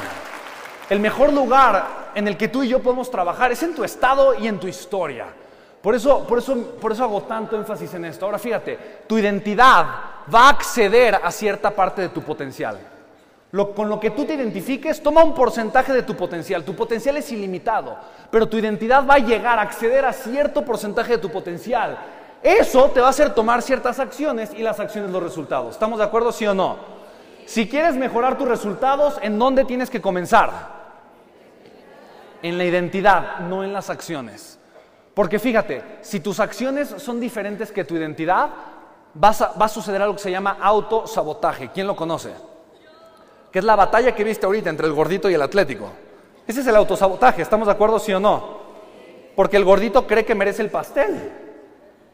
el 0.89 1.00
mejor 1.00 1.34
lugar 1.34 2.12
en 2.13 2.27
el 2.27 2.38
que 2.38 2.48
tú 2.48 2.62
y 2.62 2.70
yo 2.70 2.80
podemos 2.80 3.10
trabajar 3.10 3.51
es 3.51 3.63
en 3.63 3.74
tu 3.74 3.84
estado 3.84 4.36
y 4.36 4.48
en 4.48 4.60
tu 4.60 4.68
historia. 4.68 5.27
Por 5.82 5.96
eso, 5.96 6.27
por 6.27 6.38
eso, 6.38 6.56
por 6.80 6.91
eso 6.91 7.03
hago 7.03 7.24
tanto 7.24 7.56
énfasis 7.56 7.91
en 7.96 8.06
esto. 8.06 8.25
Ahora 8.25 8.38
fíjate, 8.38 9.03
tu 9.08 9.18
identidad 9.18 9.86
va 10.34 10.46
a 10.46 10.50
acceder 10.50 11.15
a 11.15 11.32
cierta 11.32 11.72
parte 11.72 12.03
de 12.03 12.10
tu 12.10 12.22
potencial 12.22 12.77
con 13.51 13.89
lo 13.89 14.00
que 14.00 14.12
tú 14.12 14.25
te 14.25 14.36
identifiques, 14.36 15.03
toma 15.03 15.24
un 15.24 15.36
porcentaje 15.36 15.91
de 15.91 16.03
tu 16.03 16.15
potencial. 16.15 16.63
Tu 16.63 16.74
potencial 16.74 17.17
es 17.17 17.31
ilimitado, 17.31 17.98
pero 18.29 18.48
tu 18.48 18.58
identidad 18.58 19.05
va 19.05 19.15
a 19.15 19.20
llegar 19.20 19.60
a 19.60 19.63
acceder 19.63 20.05
a 20.05 20.13
cierto 20.13 20.63
porcentaje 20.63 21.13
de 21.13 21.17
tu 21.17 21.29
potencial. 21.29 21.98
Eso 22.41 22.89
te 22.91 23.01
va 23.01 23.08
a 23.08 23.10
hacer 23.10 23.36
tomar 23.36 23.62
ciertas 23.62 24.00
acciones 24.00 24.51
y 24.55 24.63
las 24.63 24.79
acciones 24.79 25.12
los 25.12 25.22
resultados. 25.22 25.72
¿Estamos 25.72 26.00
de 26.00 26.05
acuerdo, 26.05 26.31
sí 26.31 26.48
o 26.48 26.53
no? 26.53 26.77
Si 27.46 27.67
quieres 27.67 27.96
mejorar 27.96 28.38
tus 28.38 28.48
resultados, 28.48 29.20
¿en 29.22 29.38
dónde 29.38 29.65
tienes 29.65 29.89
que 29.89 30.01
comenzar? 30.01 30.81
En 32.41 32.58
la 32.58 32.63
identidad, 32.63 33.39
no 33.41 33.63
en 33.63 33.74
las 33.74 33.89
acciones. 33.89 34.60
Porque 35.13 35.39
fíjate, 35.39 35.84
si 36.01 36.22
tus 36.22 36.39
acciones 36.39 36.88
son 36.98 37.20
diferentes 37.20 37.72
que 37.72 37.84
tu 37.84 37.96
identidad, 37.96 38.50
va 39.22 39.29
a 39.65 39.67
suceder 39.67 40.01
algo 40.01 40.15
que 40.15 40.22
se 40.22 40.31
llama 40.31 40.58
autosabotaje. 40.62 41.70
¿Quién 41.70 41.86
lo 41.86 41.98
conoce? 41.98 42.31
Que 43.51 43.60
es 43.60 43.65
la 43.65 43.75
batalla 43.75 44.15
que 44.15 44.24
viste 44.24 44.46
ahorita 44.46 44.70
entre 44.70 44.88
el 44.88 44.93
gordito 44.93 45.29
y 45.29 45.34
el 45.34 45.41
atlético. 45.41 45.91
Ese 46.48 46.62
es 46.62 46.67
el 46.67 46.75
autosabotaje, 46.75 47.41
¿estamos 47.41 47.67
de 47.67 47.74
acuerdo, 47.74 48.00
sí 48.00 48.13
o 48.13 48.20
no? 48.20 48.62
Porque 49.36 49.58
el 49.58 49.65
gordito 49.65 50.08
cree 50.08 50.25
que 50.25 50.36
merece 50.36 50.62
el 50.62 50.70
pastel. 50.70 51.31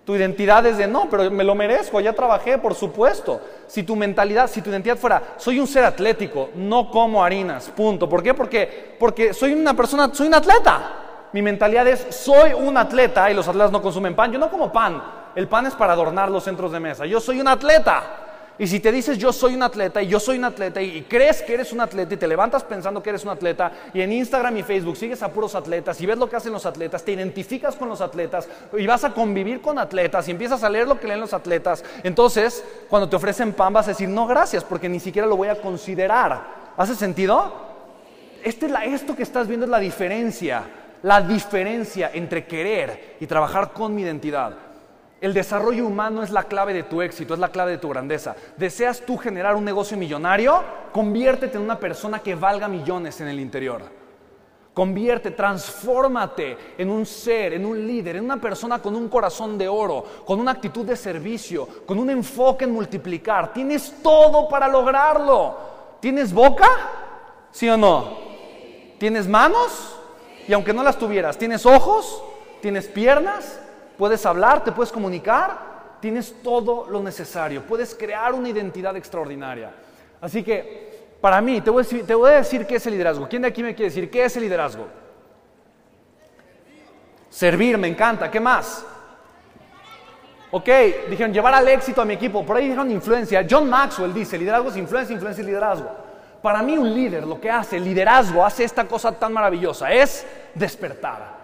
Tu 0.05 0.15
identidad 0.15 0.65
es 0.65 0.77
de 0.77 0.87
no, 0.87 1.09
pero 1.09 1.29
me 1.29 1.43
lo 1.43 1.53
merezco, 1.53 1.99
ya 1.99 2.13
trabajé, 2.13 2.57
por 2.57 2.75
supuesto. 2.75 3.41
Si 3.67 3.83
tu 3.83 3.95
mentalidad, 3.95 4.49
si 4.49 4.61
tu 4.61 4.69
identidad 4.69 4.95
fuera, 4.95 5.21
soy 5.35 5.59
un 5.59 5.67
ser 5.67 5.83
atlético, 5.83 6.49
no 6.55 6.89
como 6.89 7.21
harinas, 7.21 7.69
punto. 7.75 8.07
¿Por 8.07 8.23
qué? 8.23 8.33
Porque, 8.33 8.95
porque 8.97 9.33
soy 9.33 9.53
una 9.53 9.73
persona, 9.73 10.09
soy 10.13 10.27
un 10.27 10.35
atleta. 10.35 11.29
Mi 11.33 11.41
mentalidad 11.41 11.85
es, 11.87 12.07
soy 12.09 12.53
un 12.53 12.77
atleta 12.77 13.29
y 13.29 13.33
los 13.33 13.47
atletas 13.47 13.71
no 13.71 13.81
consumen 13.81 14.15
pan. 14.15 14.31
Yo 14.31 14.39
no 14.39 14.49
como 14.49 14.71
pan, 14.71 15.03
el 15.35 15.49
pan 15.49 15.65
es 15.65 15.73
para 15.73 15.91
adornar 15.91 16.31
los 16.31 16.45
centros 16.45 16.71
de 16.71 16.79
mesa. 16.79 17.05
Yo 17.05 17.19
soy 17.19 17.41
un 17.41 17.47
atleta. 17.49 18.26
Y 18.59 18.65
si 18.65 18.79
te 18.79 18.91
dices 18.91 19.17
yo 19.17 19.31
soy 19.31 19.55
un 19.55 19.61
atleta 19.61 20.01
y 20.01 20.07
yo 20.07 20.19
soy 20.19 20.37
un 20.37 20.45
atleta 20.45 20.81
y, 20.81 21.03
crees 21.03 21.41
que 21.43 21.53
eres 21.53 21.71
un 21.71 21.81
atleta 21.81 22.15
y 22.15 22.17
te 22.17 22.27
levantas 22.27 22.63
pensando 22.63 23.03
que 23.03 23.09
eres 23.09 23.23
un 23.23 23.29
atleta 23.29 23.71
y 23.93 24.01
en 24.01 24.11
Instagram 24.11 24.57
y 24.57 24.63
Facebook 24.63 24.97
sigues 24.97 25.21
a 25.21 25.31
puros 25.31 25.53
atletas 25.53 26.01
y 26.01 26.05
ves 26.05 26.17
lo 26.17 26.27
que 26.27 26.35
hacen 26.35 26.51
los 26.51 26.65
atletas, 26.65 27.03
te 27.03 27.11
identificas 27.11 27.75
con 27.75 27.87
los 27.87 28.01
atletas 28.01 28.47
y 28.75 28.87
vas 28.87 29.03
a 29.03 29.13
convivir 29.13 29.61
con 29.61 29.77
atletas 29.77 30.27
y 30.27 30.31
empiezas 30.31 30.63
a 30.63 30.69
leer 30.69 30.87
lo 30.87 30.99
que 30.99 31.07
leen 31.07 31.19
los 31.19 31.33
atletas, 31.33 31.83
entonces 32.03 32.63
cuando 32.89 33.07
te 33.07 33.15
ofrecen 33.15 33.53
pan 33.53 33.73
vas 33.73 33.87
a 33.87 33.91
decir 33.91 34.09
no 34.09 34.25
gracias 34.25 34.63
porque 34.63 34.89
ni 34.89 34.99
siquiera 34.99 35.27
lo 35.27 35.37
voy 35.37 35.49
a 35.49 35.61
considerar. 35.61 36.57
¿Hace 36.77 36.95
sentido? 36.95 37.67
Este 38.43 38.71
esto 38.85 39.15
que 39.15 39.23
estás 39.23 39.47
viendo 39.47 39.65
es 39.65 39.69
la 39.69 39.79
diferencia, 39.79 40.63
la 41.03 41.21
diferencia 41.21 42.11
entre 42.13 42.45
querer 42.45 43.17
y 43.19 43.27
trabajar 43.27 43.71
con 43.71 43.93
mi 43.93 44.03
identidad. 44.03 44.66
El 45.19 45.33
desarrollo 45.33 45.87
humano 45.87 46.21
es 46.21 46.29
la 46.29 46.43
clave 46.43 46.73
de 46.73 46.83
tu 46.83 47.01
éxito, 47.01 47.33
es 47.33 47.39
la 47.39 47.49
clave 47.49 47.71
de 47.71 47.77
tu 47.79 47.89
grandeza. 47.89 48.35
¿Deseas 48.55 49.01
tú 49.01 49.17
generar 49.17 49.55
un 49.55 49.65
negocio 49.65 49.97
millonario? 49.97 50.63
Conviértete 50.91 51.57
en 51.57 51.63
una 51.63 51.79
persona 51.79 52.19
que 52.19 52.35
valga 52.35 52.67
millones 52.67 53.19
en 53.21 53.27
el 53.27 53.39
interior. 53.39 53.81
Convierte, 54.75 55.31
transfórmate 55.31 56.55
en 56.77 56.91
un 56.91 57.03
ser, 57.03 57.53
en 57.53 57.65
un 57.65 57.87
líder, 57.87 58.17
en 58.17 58.25
una 58.25 58.39
persona 58.39 58.79
con 58.79 58.95
un 58.95 59.09
corazón 59.09 59.57
de 59.57 59.67
oro, 59.67 60.05
con 60.23 60.39
una 60.39 60.51
actitud 60.51 60.85
de 60.85 60.95
servicio, 60.95 61.67
con 61.87 61.97
un 61.97 62.11
enfoque 62.11 62.65
en 62.65 62.73
multiplicar. 62.73 63.51
Tienes 63.53 63.95
todo 64.03 64.47
para 64.47 64.67
lograrlo. 64.67 65.57
¿Tienes 65.99 66.31
boca? 66.31 66.69
¿Sí 67.49 67.67
o 67.67 67.75
no? 67.75 68.19
¿Tienes 68.99 69.27
manos? 69.27 69.95
Y 70.47 70.53
aunque 70.53 70.73
no 70.73 70.83
las 70.83 70.99
tuvieras, 70.99 71.39
¿tienes 71.39 71.65
ojos? 71.65 72.21
¿Tienes 72.61 72.87
piernas? 72.87 73.59
Puedes 73.97 74.25
hablar, 74.25 74.63
te 74.63 74.71
puedes 74.71 74.91
comunicar, 74.91 75.97
tienes 75.99 76.41
todo 76.43 76.87
lo 76.89 77.01
necesario, 77.01 77.63
puedes 77.63 77.95
crear 77.95 78.33
una 78.33 78.49
identidad 78.49 78.95
extraordinaria. 78.95 79.71
Así 80.21 80.43
que, 80.43 81.17
para 81.21 81.41
mí, 81.41 81.61
te 81.61 81.69
voy, 81.69 81.83
a 81.83 82.37
decir, 82.37 82.65
qué 82.65 82.75
es 82.75 82.85
el 82.85 82.93
liderazgo. 82.93 83.27
¿Quién 83.27 83.41
de 83.41 83.47
aquí 83.47 83.63
me 83.63 83.73
quiere 83.73 83.89
decir 83.89 84.09
qué 84.09 84.25
es 84.25 84.35
el 84.35 84.43
liderazgo? 84.43 84.87
Servir, 87.29 87.77
me 87.77 87.87
encanta. 87.87 88.29
¿Qué 88.31 88.39
más? 88.39 88.85
Ok, 90.49 90.69
dijeron 91.09 91.33
llevar 91.33 91.53
al 91.53 91.67
éxito 91.67 92.01
a 92.01 92.05
mi 92.05 92.13
equipo. 92.13 92.45
Por 92.45 92.57
ahí 92.57 92.65
dijeron 92.65 92.89
influencia. 92.89 93.45
John 93.49 93.69
Maxwell 93.69 94.13
dice, 94.13 94.37
liderazgo 94.37 94.69
es 94.69 94.77
influencia, 94.77 95.13
influencia 95.13 95.41
es 95.41 95.47
liderazgo. 95.47 95.89
Para 96.41 96.61
mí 96.61 96.77
un 96.77 96.93
líder 96.93 97.25
lo 97.25 97.41
que 97.41 97.49
hace, 97.49 97.77
el 97.77 97.83
liderazgo 97.83 98.45
hace 98.45 98.63
esta 98.63 98.85
cosa 98.85 99.11
tan 99.11 99.33
maravillosa, 99.33 99.91
es 99.91 100.25
despertar. 100.53 101.35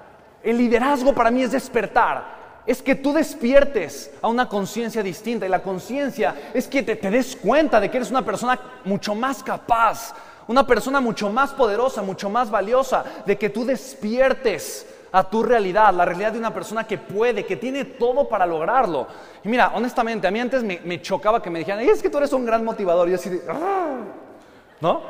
El 0.42 0.58
liderazgo 0.58 1.14
para 1.14 1.32
mí 1.32 1.44
es 1.44 1.52
despertar 1.52 2.43
es 2.66 2.82
que 2.82 2.96
tú 2.96 3.14
despiertes 3.14 4.12
a 4.22 4.28
una 4.28 4.48
conciencia 4.48 5.04
distinta 5.04 5.46
y 5.46 5.50
la 5.50 5.62
conciencia 5.62 6.36
es 6.54 6.68
que 6.68 6.84
te, 6.84 6.96
des 6.96 7.36
cuenta 7.36 7.80
de 7.80 7.92
que 7.92 7.98
eres 7.98 8.10
una 8.10 8.24
persona 8.24 8.60
mucho 8.86 9.14
más 9.16 9.44
capaz, 9.44 10.14
una 10.48 10.66
persona 10.66 11.02
mucho 11.02 11.30
más 11.30 11.52
poderosa, 11.52 12.02
mucho 12.02 12.30
más 12.30 12.50
valiosa, 12.50 13.04
de 13.26 13.38
que 13.38 13.50
tú 13.50 13.66
despiertes 13.66 14.88
a 15.12 15.24
tu 15.30 15.44
realidad, 15.44 15.94
la 15.94 16.06
realidad 16.06 16.32
de 16.32 16.40
una 16.40 16.54
persona 16.54 16.86
que 16.86 16.98
puede, 16.98 17.46
que 17.46 17.58
tiene 17.58 17.86
todo 17.86 18.28
para 18.28 18.46
lograrlo. 18.46 19.08
Y 19.44 19.50
mira, 19.50 19.72
honestamente, 19.76 20.26
a 20.26 20.32
mí 20.32 20.40
antes 20.40 20.64
me, 20.64 21.02
chocaba 21.02 21.42
que 21.42 21.50
me 21.50 21.60
dijeran, 21.60 21.82
es 21.82 22.02
que 22.02 22.10
tú 22.10 22.18
eres 22.18 22.34
un 22.34 22.46
gran 22.46 22.64
motivador. 22.64 23.08
Y 23.08 23.12
yo 23.12 23.18
así 23.18 23.30
de, 23.30 23.42
ah", 23.48 23.98
¿no? 24.82 25.02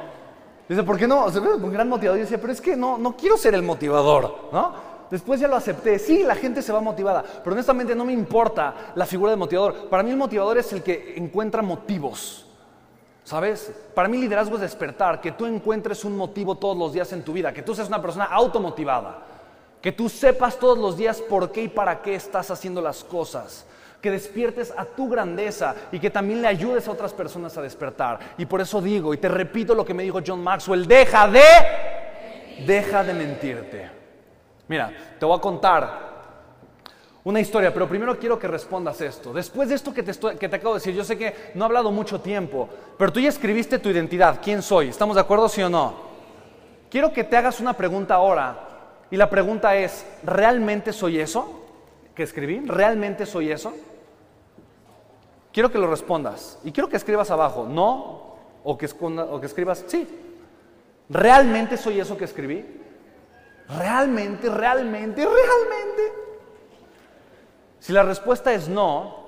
Dice, 0.67 0.83
¿por 0.83 0.97
qué 0.97 1.07
no? 1.07 1.25
un 1.25 1.71
gran 1.71 1.87
motivador. 1.87 2.17
Yo 2.17 2.23
decía, 2.23 2.39
pero 2.39 2.51
es 2.51 2.59
que 2.59 2.75
no, 2.75 2.97
no 2.97 3.15
quiero 3.15 3.37
ser 3.37 3.53
el 3.53 3.63
motivador, 3.63 4.49
¿no? 4.51 4.92
Después 5.13 5.39
ya 5.39 5.47
lo 5.47 5.55
acepté. 5.55 5.99
Sí, 5.99 6.23
la 6.23 6.33
gente 6.33 6.63
se 6.63 6.73
va 6.73 6.81
motivada, 6.81 7.23
pero 7.43 7.53
honestamente 7.53 7.93
no 7.93 8.03
me 8.03 8.13
importa 8.13 8.93
la 8.95 9.05
figura 9.05 9.29
del 9.29 9.37
motivador. 9.37 9.87
Para 9.87 10.01
mí 10.01 10.09
el 10.09 10.17
motivador 10.17 10.57
es 10.57 10.73
el 10.73 10.81
que 10.81 11.13
encuentra 11.15 11.61
motivos. 11.61 12.47
¿Sabes? 13.23 13.71
Para 13.93 14.09
mí 14.09 14.17
liderazgo 14.17 14.55
es 14.55 14.61
despertar, 14.61 15.21
que 15.21 15.33
tú 15.33 15.45
encuentres 15.45 16.03
un 16.03 16.17
motivo 16.17 16.55
todos 16.55 16.75
los 16.75 16.93
días 16.93 17.13
en 17.13 17.21
tu 17.21 17.31
vida, 17.31 17.53
que 17.53 17.61
tú 17.61 17.75
seas 17.75 17.89
una 17.89 18.01
persona 18.01 18.25
automotivada. 18.25 19.19
Que 19.83 19.91
tú 19.91 20.09
sepas 20.09 20.57
todos 20.57 20.79
los 20.79 20.97
días 20.97 21.21
por 21.21 21.51
qué 21.51 21.61
y 21.61 21.67
para 21.67 22.01
qué 22.01 22.15
estás 22.15 22.49
haciendo 22.49 22.81
las 22.81 23.03
cosas. 23.03 23.67
Que 24.01 24.09
despiertes 24.09 24.73
a 24.75 24.83
tu 24.83 25.09
grandeza 25.09 25.75
y 25.91 25.99
que 25.99 26.09
también 26.09 26.41
le 26.41 26.47
ayudes 26.47 26.87
a 26.87 26.91
otras 26.91 27.13
personas 27.13 27.55
a 27.55 27.61
despertar. 27.61 28.17
Y 28.39 28.47
por 28.47 28.61
eso 28.61 28.81
digo, 28.81 29.13
y 29.13 29.17
te 29.17 29.29
repito 29.29 29.75
lo 29.75 29.85
que 29.85 29.93
me 29.93 30.01
dijo 30.01 30.21
John 30.25 30.43
Maxwell, 30.43 30.87
deja 30.87 31.27
de, 31.27 31.43
deja 32.65 33.03
de 33.03 33.13
mentirte. 33.13 34.02
Mira, 34.73 34.91
te 35.19 35.23
voy 35.23 35.37
a 35.37 35.39
contar 35.39 35.99
una 37.25 37.39
historia, 37.39 37.71
pero 37.71 37.87
primero 37.87 38.17
quiero 38.17 38.39
que 38.39 38.47
respondas 38.47 38.99
esto. 39.01 39.31
Después 39.31 39.69
de 39.69 39.75
esto 39.75 39.93
que 39.93 40.01
te, 40.01 40.11
que 40.35 40.49
te 40.49 40.55
acabo 40.55 40.73
de 40.73 40.79
decir, 40.79 40.95
yo 40.95 41.03
sé 41.03 41.15
que 41.15 41.51
no 41.53 41.63
he 41.63 41.67
hablado 41.67 41.91
mucho 41.91 42.19
tiempo, 42.19 42.67
pero 42.97 43.13
tú 43.13 43.19
ya 43.19 43.29
escribiste 43.29 43.77
tu 43.77 43.89
identidad, 43.89 44.39
quién 44.41 44.63
soy, 44.63 44.87
¿estamos 44.87 45.13
de 45.13 45.21
acuerdo, 45.21 45.47
sí 45.47 45.61
o 45.61 45.69
no? 45.69 45.93
Quiero 46.89 47.13
que 47.13 47.23
te 47.23 47.37
hagas 47.37 47.59
una 47.59 47.73
pregunta 47.73 48.15
ahora, 48.15 48.67
y 49.11 49.15
la 49.15 49.29
pregunta 49.29 49.75
es, 49.75 50.07
¿realmente 50.23 50.91
soy 50.91 51.19
eso 51.19 51.67
que 52.15 52.23
escribí? 52.23 52.59
¿Realmente 52.65 53.27
soy 53.27 53.51
eso? 53.51 53.75
Quiero 55.51 55.71
que 55.71 55.77
lo 55.77 55.85
respondas, 55.85 56.57
y 56.63 56.71
quiero 56.71 56.89
que 56.89 56.97
escribas 56.97 57.29
abajo, 57.29 57.67
no, 57.69 58.37
o 58.63 58.75
que, 58.75 58.89
o 58.99 59.39
que 59.39 59.45
escribas, 59.45 59.85
sí, 59.85 60.07
¿realmente 61.09 61.77
soy 61.77 61.99
eso 61.99 62.17
que 62.17 62.25
escribí? 62.25 62.81
¿Realmente, 63.77 64.49
realmente, 64.49 65.23
realmente? 65.25 66.13
Si 67.79 67.91
la 67.91 68.03
respuesta 68.03 68.53
es 68.53 68.67
no, 68.67 69.23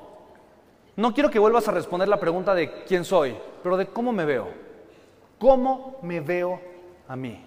no 0.96 1.14
quiero 1.14 1.30
que 1.30 1.40
vuelvas 1.40 1.68
a 1.68 1.72
responder 1.72 2.08
la 2.08 2.20
pregunta 2.20 2.54
de 2.56 2.84
quién 2.84 3.04
soy, 3.04 3.36
pero 3.62 3.76
de 3.76 3.88
cómo 3.88 4.12
me 4.12 4.26
veo. 4.26 4.48
¿Cómo 5.38 5.98
me 6.02 6.22
veo 6.22 6.62
a 7.08 7.16
mí? 7.16 7.44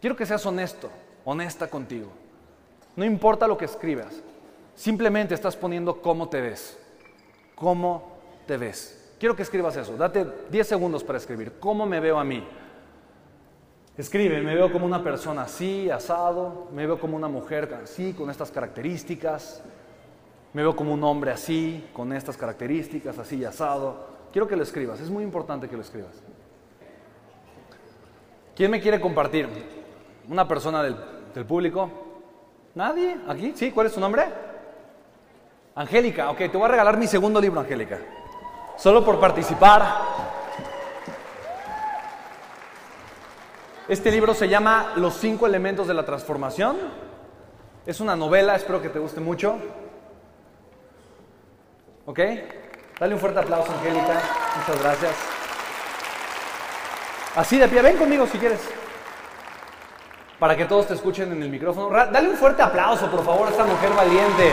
Quiero 0.00 0.16
que 0.16 0.26
seas 0.26 0.44
honesto, 0.46 0.90
honesta 1.24 1.68
contigo. 1.68 2.10
No 2.96 3.04
importa 3.04 3.46
lo 3.46 3.56
que 3.58 3.66
escribas, 3.66 4.22
simplemente 4.74 5.34
estás 5.34 5.56
poniendo 5.56 6.00
cómo 6.00 6.28
te 6.28 6.40
ves. 6.40 6.78
¿Cómo 7.54 8.18
te 8.46 8.56
ves? 8.56 9.14
Quiero 9.18 9.36
que 9.36 9.42
escribas 9.42 9.76
eso. 9.76 9.96
Date 9.96 10.26
10 10.50 10.66
segundos 10.66 11.04
para 11.04 11.18
escribir. 11.18 11.52
¿Cómo 11.60 11.86
me 11.86 12.00
veo 12.00 12.18
a 12.18 12.24
mí? 12.24 12.44
Escribe, 13.96 14.40
me 14.40 14.54
veo 14.54 14.72
como 14.72 14.86
una 14.86 15.02
persona 15.04 15.42
así, 15.42 15.90
asado, 15.90 16.68
me 16.72 16.86
veo 16.86 16.98
como 16.98 17.14
una 17.14 17.28
mujer 17.28 17.78
así, 17.82 18.14
con 18.14 18.30
estas 18.30 18.50
características, 18.50 19.62
me 20.54 20.62
veo 20.62 20.74
como 20.74 20.94
un 20.94 21.04
hombre 21.04 21.30
así, 21.30 21.86
con 21.92 22.10
estas 22.14 22.38
características, 22.38 23.18
así 23.18 23.44
asado. 23.44 24.06
Quiero 24.32 24.48
que 24.48 24.56
lo 24.56 24.62
escribas, 24.62 24.98
es 25.00 25.10
muy 25.10 25.22
importante 25.22 25.68
que 25.68 25.76
lo 25.76 25.82
escribas. 25.82 26.22
¿Quién 28.56 28.70
me 28.70 28.80
quiere 28.80 28.98
compartir? 28.98 29.46
¿Una 30.26 30.48
persona 30.48 30.82
del, 30.82 30.96
público? 31.46 31.90
¿Nadie? 32.74 33.18
¿Aquí? 33.28 33.52
¿Sí? 33.54 33.72
¿Cuál 33.72 33.88
es 33.88 33.92
tu 33.92 34.00
nombre? 34.00 34.24
Angélica, 35.74 36.30
ok, 36.30 36.38
te 36.38 36.48
voy 36.56 36.64
a 36.64 36.68
regalar 36.68 36.96
mi 36.96 37.06
segundo 37.06 37.38
libro, 37.40 37.60
Angélica. 37.60 37.98
Solo 38.76 39.04
por 39.04 39.20
participar. 39.20 40.11
Este 43.92 44.10
libro 44.10 44.32
se 44.32 44.48
llama 44.48 44.94
Los 44.96 45.18
cinco 45.18 45.46
elementos 45.46 45.86
de 45.86 45.92
la 45.92 46.02
transformación. 46.02 46.78
Es 47.84 48.00
una 48.00 48.16
novela, 48.16 48.56
espero 48.56 48.80
que 48.80 48.88
te 48.88 48.98
guste 48.98 49.20
mucho. 49.20 49.58
¿Ok? 52.06 52.18
Dale 52.98 53.12
un 53.12 53.20
fuerte 53.20 53.40
aplauso, 53.40 53.70
Angélica. 53.70 54.18
Muchas 54.56 54.82
gracias. 54.82 55.12
Así 57.36 57.58
de 57.58 57.68
pie, 57.68 57.82
ven 57.82 57.98
conmigo 57.98 58.26
si 58.26 58.38
quieres. 58.38 58.60
Para 60.38 60.56
que 60.56 60.64
todos 60.64 60.86
te 60.86 60.94
escuchen 60.94 61.30
en 61.30 61.42
el 61.42 61.50
micrófono. 61.50 61.90
Dale 61.90 62.30
un 62.30 62.36
fuerte 62.36 62.62
aplauso, 62.62 63.10
por 63.10 63.22
favor, 63.22 63.48
a 63.48 63.50
esta 63.50 63.64
mujer 63.64 63.90
valiente. 63.90 64.52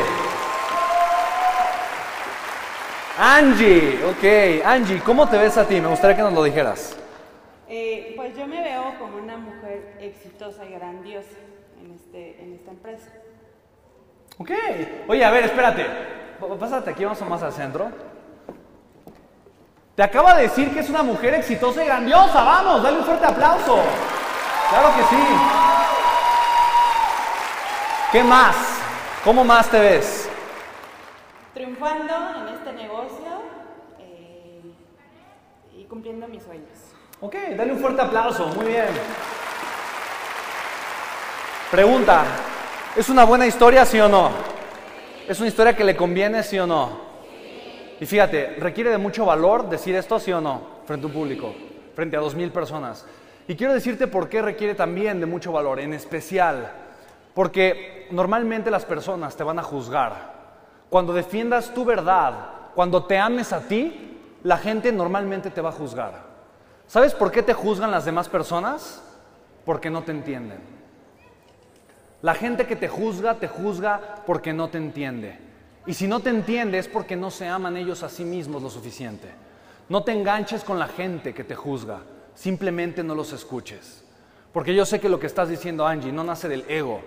Angie, 3.17 3.99
ok. 4.03 4.65
Angie, 4.65 4.99
¿cómo 4.99 5.29
te 5.29 5.37
ves 5.37 5.57
a 5.57 5.63
ti? 5.63 5.79
Me 5.79 5.87
gustaría 5.87 6.17
que 6.17 6.23
nos 6.23 6.33
lo 6.33 6.43
dijeras. 6.43 6.97
Eh, 7.71 8.13
pues 8.15 8.35
yo 8.35 8.47
me 8.47 8.63
veo 8.63 8.95
como 8.97 9.17
una 9.17 9.37
mujer 9.37 9.95
exitosa 10.09 10.65
y 10.65 10.73
grandiosa 10.73 11.37
en, 11.81 11.91
este, 11.93 12.41
en 12.43 12.53
esta 12.53 12.71
empresa. 12.71 13.11
Ok. 14.37 14.51
Oye, 15.07 15.25
a 15.25 15.31
ver, 15.31 15.45
espérate. 15.45 15.85
Pásate 16.59 16.91
aquí, 16.91 17.03
vamos 17.03 17.21
más 17.21 17.43
al 17.43 17.53
centro. 17.53 17.91
Te 19.95 20.03
acaba 20.03 20.35
de 20.35 20.43
decir 20.43 20.73
que 20.73 20.79
es 20.79 20.89
una 20.89 21.03
mujer 21.03 21.33
exitosa 21.33 21.83
y 21.83 21.87
grandiosa. 21.87 22.43
Vamos, 22.43 22.81
dale 22.81 22.99
un 22.99 23.03
fuerte 23.03 23.25
aplauso. 23.25 23.79
Claro 24.69 24.95
que 24.95 25.03
sí. 25.03 25.23
¿Qué 28.11 28.23
más? 28.23 28.55
¿Cómo 29.23 29.43
más 29.43 29.69
te 29.69 29.79
ves? 29.79 30.29
Triunfando 31.53 32.13
en 32.37 32.55
este 32.55 32.71
negocio 32.71 33.27
eh, 33.99 34.61
y 35.75 35.83
cumpliendo 35.83 36.27
mis 36.29 36.43
sueños. 36.43 36.77
Ok, 37.19 37.35
dale 37.57 37.73
un 37.73 37.79
fuerte 37.79 38.01
aplauso. 38.01 38.47
Muy 38.47 38.67
bien. 38.67 38.87
Pregunta, 41.71 42.23
¿es 42.95 43.09
una 43.09 43.25
buena 43.25 43.45
historia, 43.45 43.85
sí 43.85 43.99
o 43.99 44.09
no? 44.09 44.31
¿Es 45.27 45.37
una 45.39 45.49
historia 45.49 45.75
que 45.75 45.83
le 45.83 45.95
conviene, 45.95 46.41
sí 46.41 46.57
o 46.57 46.65
no? 46.65 46.99
Y 47.99 48.07
fíjate, 48.07 48.55
requiere 48.57 48.89
de 48.89 48.97
mucho 48.97 49.23
valor 49.23 49.69
decir 49.69 49.93
esto, 49.95 50.19
sí 50.19 50.31
o 50.31 50.41
no, 50.41 50.79
frente 50.85 51.05
a 51.05 51.07
un 51.09 51.13
público, 51.13 51.53
frente 51.93 52.17
a 52.17 52.21
dos 52.21 52.33
mil 52.33 52.51
personas. 52.51 53.05
Y 53.47 53.55
quiero 53.55 53.71
decirte 53.71 54.07
por 54.07 54.29
qué 54.29 54.41
requiere 54.41 54.73
también 54.73 55.19
de 55.19 55.27
mucho 55.27 55.51
valor, 55.51 55.79
en 55.79 55.93
especial, 55.93 56.71
porque 57.35 58.07
normalmente 58.09 58.71
las 58.71 58.85
personas 58.85 59.35
te 59.35 59.43
van 59.43 59.59
a 59.59 59.63
juzgar. 59.63 60.33
Cuando 60.89 61.13
defiendas 61.13 61.71
tu 61.71 61.85
verdad, 61.85 62.33
cuando 62.73 63.05
te 63.05 63.19
ames 63.19 63.53
a 63.53 63.59
ti, 63.59 64.17
la 64.41 64.57
gente 64.57 64.91
normalmente 64.91 65.51
te 65.51 65.61
va 65.61 65.69
a 65.69 65.73
juzgar. 65.73 66.13
¿Sabes 66.87 67.13
por 67.13 67.31
qué 67.31 67.43
te 67.43 67.53
juzgan 67.53 67.91
las 67.91 68.05
demás 68.05 68.27
personas? 68.27 69.03
Porque 69.65 69.91
no 69.91 70.01
te 70.01 70.13
entienden. 70.13 70.78
La 72.21 72.35
gente 72.35 72.67
que 72.67 72.75
te 72.75 72.89
juzga, 72.89 73.35
te 73.35 73.47
juzga 73.47 74.23
porque 74.25 74.51
no 74.51 74.69
te 74.69 74.77
entiende. 74.77 75.37
Y 75.85 75.93
si 75.93 76.07
no 76.07 76.19
te 76.19 76.29
entiende 76.29 76.77
es 76.77 76.87
porque 76.87 77.15
no 77.15 77.31
se 77.31 77.47
aman 77.47 77.77
ellos 77.77 78.03
a 78.03 78.09
sí 78.09 78.25
mismos 78.25 78.61
lo 78.61 78.69
suficiente. 78.69 79.29
No 79.87 80.03
te 80.03 80.11
enganches 80.11 80.63
con 80.63 80.77
la 80.77 80.87
gente 80.87 81.33
que 81.33 81.43
te 81.43 81.55
juzga, 81.55 82.01
simplemente 82.35 83.03
no 83.03 83.15
los 83.15 83.33
escuches. 83.33 84.03
Porque 84.51 84.75
yo 84.75 84.85
sé 84.85 84.99
que 84.99 85.09
lo 85.09 85.19
que 85.19 85.27
estás 85.27 85.49
diciendo, 85.49 85.87
Angie, 85.87 86.11
no 86.11 86.23
nace 86.23 86.49
del 86.49 86.65
ego. 86.67 87.01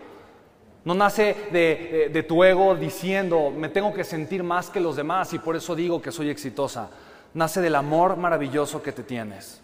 No 0.84 0.94
nace 0.94 1.36
de, 1.52 2.10
de 2.12 2.22
tu 2.22 2.42
ego 2.42 2.74
diciendo, 2.74 3.52
me 3.56 3.68
tengo 3.68 3.92
que 3.92 4.02
sentir 4.02 4.42
más 4.42 4.68
que 4.70 4.80
los 4.80 4.96
demás 4.96 5.32
y 5.32 5.38
por 5.38 5.54
eso 5.54 5.76
digo 5.76 6.02
que 6.02 6.10
soy 6.10 6.30
exitosa. 6.30 6.88
Nace 7.34 7.60
del 7.60 7.76
amor 7.76 8.16
maravilloso 8.16 8.82
que 8.82 8.92
te 8.92 9.02
tienes. 9.02 9.60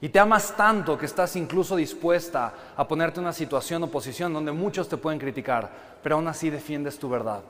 Y 0.00 0.10
te 0.10 0.18
amas 0.20 0.54
tanto 0.56 0.98
que 0.98 1.06
estás 1.06 1.36
incluso 1.36 1.74
dispuesta 1.74 2.52
a 2.76 2.86
ponerte 2.86 3.18
en 3.18 3.24
una 3.24 3.32
situación 3.32 3.82
o 3.82 3.86
posición 3.86 4.32
donde 4.32 4.52
muchos 4.52 4.88
te 4.88 4.98
pueden 4.98 5.18
criticar, 5.18 5.70
pero 6.02 6.16
aún 6.16 6.28
así 6.28 6.50
defiendes 6.50 6.98
tu 6.98 7.08
verdad. 7.08 7.40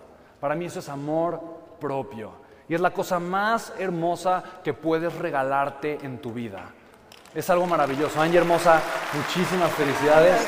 Para 0.40 0.54
mí 0.54 0.66
eso 0.66 0.78
es 0.78 0.88
amor 0.88 1.40
propio. 1.80 2.30
Y 2.68 2.74
es 2.74 2.80
la 2.80 2.90
cosa 2.90 3.18
más 3.18 3.72
hermosa 3.78 4.42
que 4.62 4.74
puedes 4.74 5.12
regalarte 5.14 5.98
en 6.02 6.18
tu 6.18 6.32
vida. 6.32 6.70
Es 7.34 7.50
algo 7.50 7.66
maravilloso. 7.66 8.20
Angie 8.20 8.38
hermosa, 8.38 8.80
muchísimas 9.12 9.70
felicidades. 9.72 10.46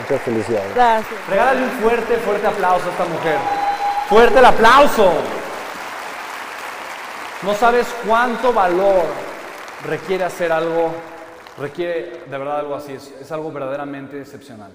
Muchas 0.00 0.22
felicidades. 0.22 0.74
Gracias. 0.74 1.28
Regálale 1.28 1.64
un 1.64 1.70
fuerte, 1.70 2.16
fuerte 2.18 2.46
aplauso 2.46 2.86
a 2.86 2.90
esta 2.90 3.04
mujer. 3.04 3.38
Fuerte 4.08 4.38
el 4.38 4.44
aplauso. 4.44 5.12
No 7.42 7.54
sabes 7.54 7.86
cuánto 8.04 8.52
valor 8.52 9.27
requiere 9.84 10.24
hacer 10.24 10.52
algo, 10.52 10.92
requiere 11.58 12.22
de 12.28 12.38
verdad 12.38 12.60
algo 12.60 12.74
así, 12.74 12.92
es, 12.94 13.32
algo 13.32 13.52
verdaderamente 13.52 14.20
excepcional. 14.20 14.72